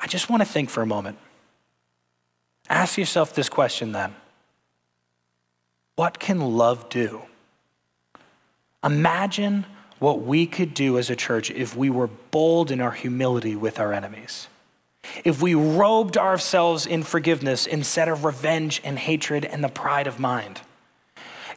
I 0.00 0.06
just 0.08 0.28
want 0.28 0.40
to 0.42 0.48
think 0.48 0.70
for 0.70 0.82
a 0.82 0.86
moment. 0.86 1.18
Ask 2.68 2.98
yourself 2.98 3.34
this 3.34 3.48
question 3.48 3.92
then 3.92 4.14
What 5.94 6.18
can 6.18 6.40
love 6.40 6.88
do? 6.88 7.22
Imagine 8.82 9.66
what 10.00 10.22
we 10.22 10.46
could 10.46 10.74
do 10.74 10.98
as 10.98 11.08
a 11.10 11.16
church 11.16 11.50
if 11.50 11.76
we 11.76 11.88
were 11.88 12.08
bold 12.08 12.70
in 12.70 12.80
our 12.80 12.90
humility 12.90 13.54
with 13.54 13.78
our 13.78 13.92
enemies. 13.92 14.48
If 15.24 15.42
we 15.42 15.54
robed 15.54 16.16
ourselves 16.16 16.86
in 16.86 17.02
forgiveness 17.02 17.66
instead 17.66 18.08
of 18.08 18.24
revenge 18.24 18.80
and 18.84 18.98
hatred 18.98 19.44
and 19.44 19.62
the 19.62 19.68
pride 19.68 20.06
of 20.06 20.18
mind. 20.18 20.60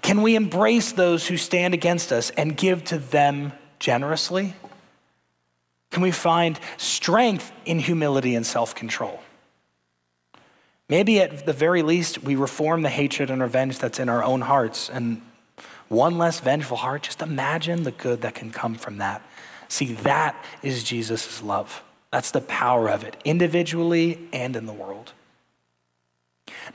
Can 0.01 0.21
we 0.21 0.35
embrace 0.35 0.91
those 0.91 1.27
who 1.27 1.37
stand 1.37 1.73
against 1.73 2.11
us 2.11 2.29
and 2.31 2.55
give 2.55 2.83
to 2.85 2.97
them 2.97 3.53
generously? 3.79 4.53
Can 5.91 6.01
we 6.01 6.11
find 6.11 6.59
strength 6.77 7.51
in 7.65 7.79
humility 7.79 8.35
and 8.35 8.45
self 8.45 8.75
control? 8.75 9.19
Maybe 10.89 11.19
at 11.19 11.45
the 11.45 11.53
very 11.53 11.81
least, 11.81 12.23
we 12.23 12.35
reform 12.35 12.81
the 12.81 12.89
hatred 12.89 13.29
and 13.29 13.41
revenge 13.41 13.79
that's 13.79 13.99
in 13.99 14.07
our 14.07 14.23
own 14.23 14.41
hearts. 14.41 14.89
And 14.89 15.21
one 15.89 16.17
less 16.17 16.39
vengeful 16.39 16.77
heart, 16.77 17.03
just 17.03 17.21
imagine 17.21 17.83
the 17.83 17.91
good 17.91 18.21
that 18.21 18.35
can 18.35 18.51
come 18.51 18.75
from 18.75 18.97
that. 18.97 19.21
See, 19.67 19.93
that 19.95 20.35
is 20.63 20.83
Jesus' 20.83 21.41
love. 21.43 21.83
That's 22.17 22.31
the 22.31 22.41
power 22.41 22.89
of 22.89 23.03
it, 23.03 23.15
individually 23.25 24.17
and 24.33 24.55
in 24.55 24.65
the 24.65 24.73
world. 24.73 25.13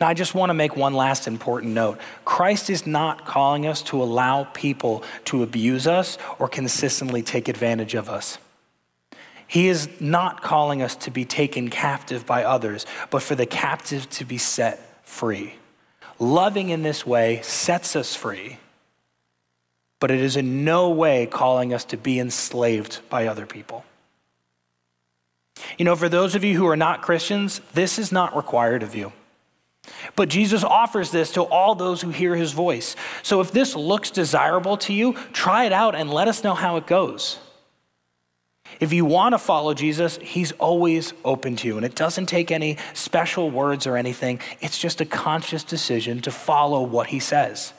Now, 0.01 0.07
I 0.07 0.15
just 0.15 0.37
want 0.37 0.51
to 0.51 0.55
make 0.55 0.77
one 0.77 0.95
last 0.95 1.27
important 1.27 1.73
note. 1.73 1.99
Christ 2.25 2.71
is 2.71 2.87
not 2.87 3.27
calling 3.27 3.67
us 3.67 3.83
to 3.91 4.01
allow 4.01 4.45
people 4.45 5.03
to 5.25 5.43
abuse 5.43 5.89
us 5.89 6.17
or 6.39 6.47
consistently 6.47 7.23
take 7.23 7.49
advantage 7.49 7.95
of 7.95 8.09
us. 8.09 8.39
He 9.49 9.67
is 9.67 9.89
not 10.01 10.43
calling 10.43 10.81
us 10.81 10.95
to 10.95 11.11
be 11.11 11.25
taken 11.25 11.71
captive 11.71 12.25
by 12.25 12.45
others, 12.45 12.87
but 13.11 13.21
for 13.21 13.35
the 13.35 13.45
captive 13.45 14.09
to 14.11 14.25
be 14.25 14.39
set 14.39 14.79
free. 15.05 15.55
Loving 16.21 16.69
in 16.69 16.85
this 16.85 17.05
way 17.05 17.41
sets 17.43 17.97
us 17.97 18.15
free, 18.15 18.59
but 19.99 20.13
it 20.13 20.21
is 20.21 20.37
in 20.37 20.65
no 20.65 20.91
way 20.91 21.27
calling 21.27 21.75
us 21.75 21.85
to 21.87 21.97
be 21.97 22.21
enslaved 22.21 23.01
by 23.11 23.27
other 23.27 23.45
people. 23.45 23.85
You 25.79 25.85
know, 25.85 25.97
for 25.97 26.09
those 26.09 26.35
of 26.35 26.45
you 26.45 26.57
who 26.57 26.67
are 26.67 26.77
not 26.77 27.03
Christians, 27.03 27.61
this 27.75 27.99
is 27.99 28.13
not 28.13 28.37
required 28.37 28.83
of 28.83 28.95
you. 28.95 29.13
But 30.15 30.29
Jesus 30.29 30.63
offers 30.63 31.11
this 31.11 31.33
to 31.33 31.43
all 31.43 31.75
those 31.75 32.03
who 32.03 32.11
hear 32.11 32.37
his 32.37 32.53
voice. 32.53 32.95
So 33.23 33.41
if 33.41 33.51
this 33.51 33.75
looks 33.75 34.11
desirable 34.11 34.77
to 34.79 34.93
you, 34.93 35.15
try 35.33 35.65
it 35.65 35.73
out 35.73 35.95
and 35.95 36.11
let 36.11 36.29
us 36.29 36.45
know 36.45 36.55
how 36.55 36.77
it 36.77 36.87
goes. 36.87 37.39
If 38.81 38.93
you 38.93 39.05
want 39.05 39.35
to 39.35 39.39
follow 39.39 39.75
Jesus, 39.75 40.19
he's 40.19 40.53
always 40.53 41.13
open 41.25 41.57
to 41.57 41.69
you. 41.69 41.77
And 41.77 41.85
it 41.85 41.95
doesn't 41.95 42.27
take 42.27 42.51
any 42.51 42.79
special 42.95 43.51
words 43.51 43.87
or 43.87 43.97
anything, 43.97 44.41
it's 44.61 44.79
just 44.79 45.01
a 45.01 45.05
conscious 45.05 45.65
decision 45.65 46.21
to 46.23 46.31
follow 46.31 46.83
what 46.83 47.09
he 47.09 47.21
says. 47.21 47.73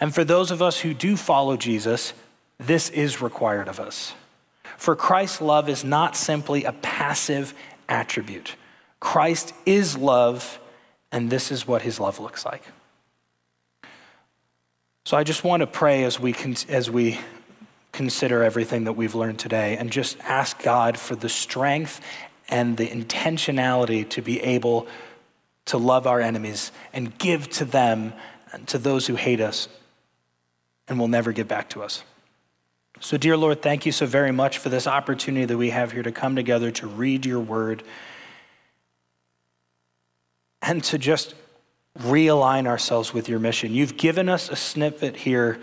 And 0.00 0.14
for 0.14 0.24
those 0.24 0.50
of 0.50 0.62
us 0.62 0.80
who 0.80 0.94
do 0.94 1.16
follow 1.16 1.56
Jesus, 1.56 2.12
this 2.58 2.90
is 2.90 3.20
required 3.20 3.68
of 3.68 3.80
us. 3.80 4.14
For 4.76 4.96
Christ's 4.96 5.40
love 5.40 5.68
is 5.68 5.84
not 5.84 6.16
simply 6.16 6.64
a 6.64 6.72
passive 6.72 7.54
attribute. 7.88 8.56
Christ 9.00 9.52
is 9.66 9.96
love, 9.96 10.60
and 11.10 11.30
this 11.30 11.50
is 11.50 11.66
what 11.66 11.82
his 11.82 11.98
love 12.00 12.20
looks 12.20 12.44
like. 12.44 12.62
So 15.04 15.16
I 15.16 15.24
just 15.24 15.42
want 15.42 15.60
to 15.60 15.66
pray 15.66 16.04
as 16.04 16.20
we, 16.20 16.34
as 16.68 16.90
we 16.90 17.18
consider 17.90 18.42
everything 18.42 18.84
that 18.84 18.92
we've 18.92 19.14
learned 19.14 19.38
today 19.38 19.76
and 19.76 19.90
just 19.90 20.18
ask 20.20 20.62
God 20.62 20.96
for 20.96 21.16
the 21.16 21.28
strength 21.28 22.00
and 22.48 22.76
the 22.76 22.86
intentionality 22.86 24.08
to 24.10 24.22
be 24.22 24.40
able 24.40 24.86
to 25.66 25.78
love 25.78 26.06
our 26.06 26.20
enemies 26.20 26.72
and 26.92 27.16
give 27.18 27.48
to 27.50 27.64
them 27.64 28.12
and 28.52 28.66
to 28.68 28.78
those 28.78 29.06
who 29.06 29.16
hate 29.16 29.40
us 29.40 29.68
and 30.88 30.98
will 30.98 31.08
never 31.08 31.32
give 31.32 31.48
back 31.48 31.68
to 31.70 31.82
us. 31.82 32.04
So, 33.02 33.16
dear 33.16 33.36
Lord, 33.36 33.62
thank 33.62 33.84
you 33.84 33.90
so 33.90 34.06
very 34.06 34.30
much 34.30 34.58
for 34.58 34.68
this 34.68 34.86
opportunity 34.86 35.44
that 35.44 35.58
we 35.58 35.70
have 35.70 35.90
here 35.90 36.04
to 36.04 36.12
come 36.12 36.36
together 36.36 36.70
to 36.70 36.86
read 36.86 37.26
your 37.26 37.40
word 37.40 37.82
and 40.62 40.84
to 40.84 40.98
just 40.98 41.34
realign 41.98 42.68
ourselves 42.68 43.12
with 43.12 43.28
your 43.28 43.40
mission. 43.40 43.74
You've 43.74 43.96
given 43.96 44.28
us 44.28 44.50
a 44.50 44.54
snippet 44.54 45.16
here 45.16 45.58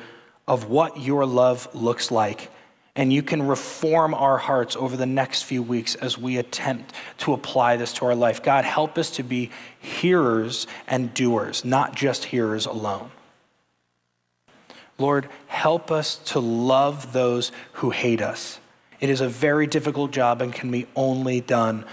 of 0.49 0.69
what 0.69 0.99
your 0.99 1.25
love 1.25 1.73
looks 1.73 2.11
like. 2.11 2.51
And 2.93 3.13
you 3.13 3.23
can 3.23 3.47
reform 3.47 4.13
our 4.13 4.37
hearts 4.37 4.75
over 4.75 4.97
the 4.97 5.05
next 5.05 5.43
few 5.43 5.63
weeks 5.63 5.95
as 5.95 6.17
we 6.17 6.35
attempt 6.35 6.93
to 7.19 7.31
apply 7.31 7.77
this 7.77 7.93
to 7.93 8.05
our 8.05 8.15
life. 8.15 8.43
God, 8.43 8.65
help 8.65 8.97
us 8.97 9.11
to 9.11 9.23
be 9.23 9.49
hearers 9.79 10.67
and 10.87 11.13
doers, 11.13 11.63
not 11.63 11.95
just 11.95 12.25
hearers 12.25 12.65
alone. 12.65 13.11
Lord, 14.99 15.29
help 15.47 15.91
us 15.91 16.17
to 16.25 16.39
love 16.39 17.13
those 17.13 17.51
who 17.73 17.89
hate 17.89 18.21
us. 18.21 18.59
It 18.99 19.09
is 19.09 19.21
a 19.21 19.29
very 19.29 19.65
difficult 19.65 20.11
job 20.11 20.41
and 20.41 20.53
can 20.53 20.69
be 20.69 20.87
only 20.95 21.39
done 21.41 21.85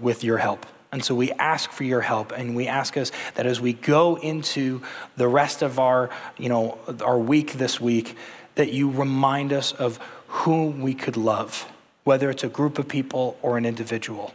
with 0.00 0.22
your 0.22 0.38
help. 0.38 0.64
And 0.90 1.04
so 1.04 1.14
we 1.14 1.32
ask 1.32 1.70
for 1.70 1.84
your 1.84 2.00
help 2.00 2.32
and 2.32 2.56
we 2.56 2.66
ask 2.66 2.96
us 2.96 3.12
that 3.34 3.44
as 3.44 3.60
we 3.60 3.72
go 3.74 4.16
into 4.16 4.80
the 5.16 5.28
rest 5.28 5.62
of 5.62 5.78
our, 5.78 6.08
you 6.38 6.48
know, 6.48 6.78
our 7.04 7.18
week 7.18 7.54
this 7.54 7.80
week, 7.80 8.16
that 8.54 8.72
you 8.72 8.90
remind 8.90 9.52
us 9.52 9.72
of 9.72 9.98
whom 10.28 10.80
we 10.80 10.94
could 10.94 11.16
love, 11.16 11.70
whether 12.04 12.30
it's 12.30 12.44
a 12.44 12.48
group 12.48 12.78
of 12.78 12.88
people 12.88 13.36
or 13.42 13.58
an 13.58 13.66
individual. 13.66 14.32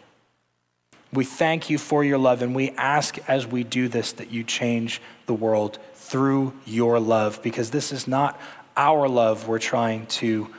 We 1.13 1.25
thank 1.25 1.69
you 1.69 1.77
for 1.77 2.03
your 2.03 2.17
love 2.17 2.41
and 2.41 2.55
we 2.55 2.71
ask 2.71 3.17
as 3.29 3.45
we 3.45 3.63
do 3.63 3.87
this 3.87 4.13
that 4.13 4.31
you 4.31 4.43
change 4.43 4.99
the 5.27 5.33
world 5.33 5.77
through 5.93 6.53
your 6.65 6.99
love 6.99 7.41
because 7.43 7.69
this 7.69 7.91
is 7.91 8.07
not 8.07 8.39
our 8.75 9.07
love 9.07 9.47
we're 9.47 9.59
trying 9.59 10.07
to 10.07 10.49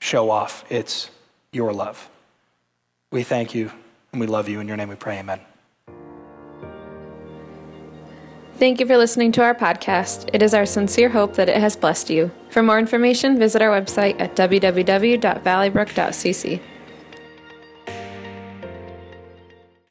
show 0.00 0.30
off, 0.30 0.64
it's 0.70 1.10
your 1.52 1.72
love. 1.72 2.08
We 3.10 3.24
thank 3.24 3.54
you 3.54 3.72
and 4.12 4.20
we 4.20 4.28
love 4.28 4.48
you. 4.48 4.60
In 4.60 4.68
your 4.68 4.76
name 4.76 4.88
we 4.88 4.94
pray, 4.94 5.18
amen. 5.18 5.40
Thank 8.58 8.80
you 8.80 8.86
for 8.86 8.96
listening 8.96 9.30
to 9.32 9.42
our 9.42 9.54
podcast. 9.54 10.30
It 10.32 10.42
is 10.42 10.52
our 10.52 10.66
sincere 10.66 11.08
hope 11.08 11.34
that 11.34 11.48
it 11.48 11.58
has 11.58 11.76
blessed 11.76 12.10
you. 12.10 12.32
For 12.50 12.60
more 12.62 12.78
information, 12.78 13.38
visit 13.38 13.62
our 13.62 13.70
website 13.70 14.20
at 14.20 14.34
www.valleybrook.cc. 14.34 16.60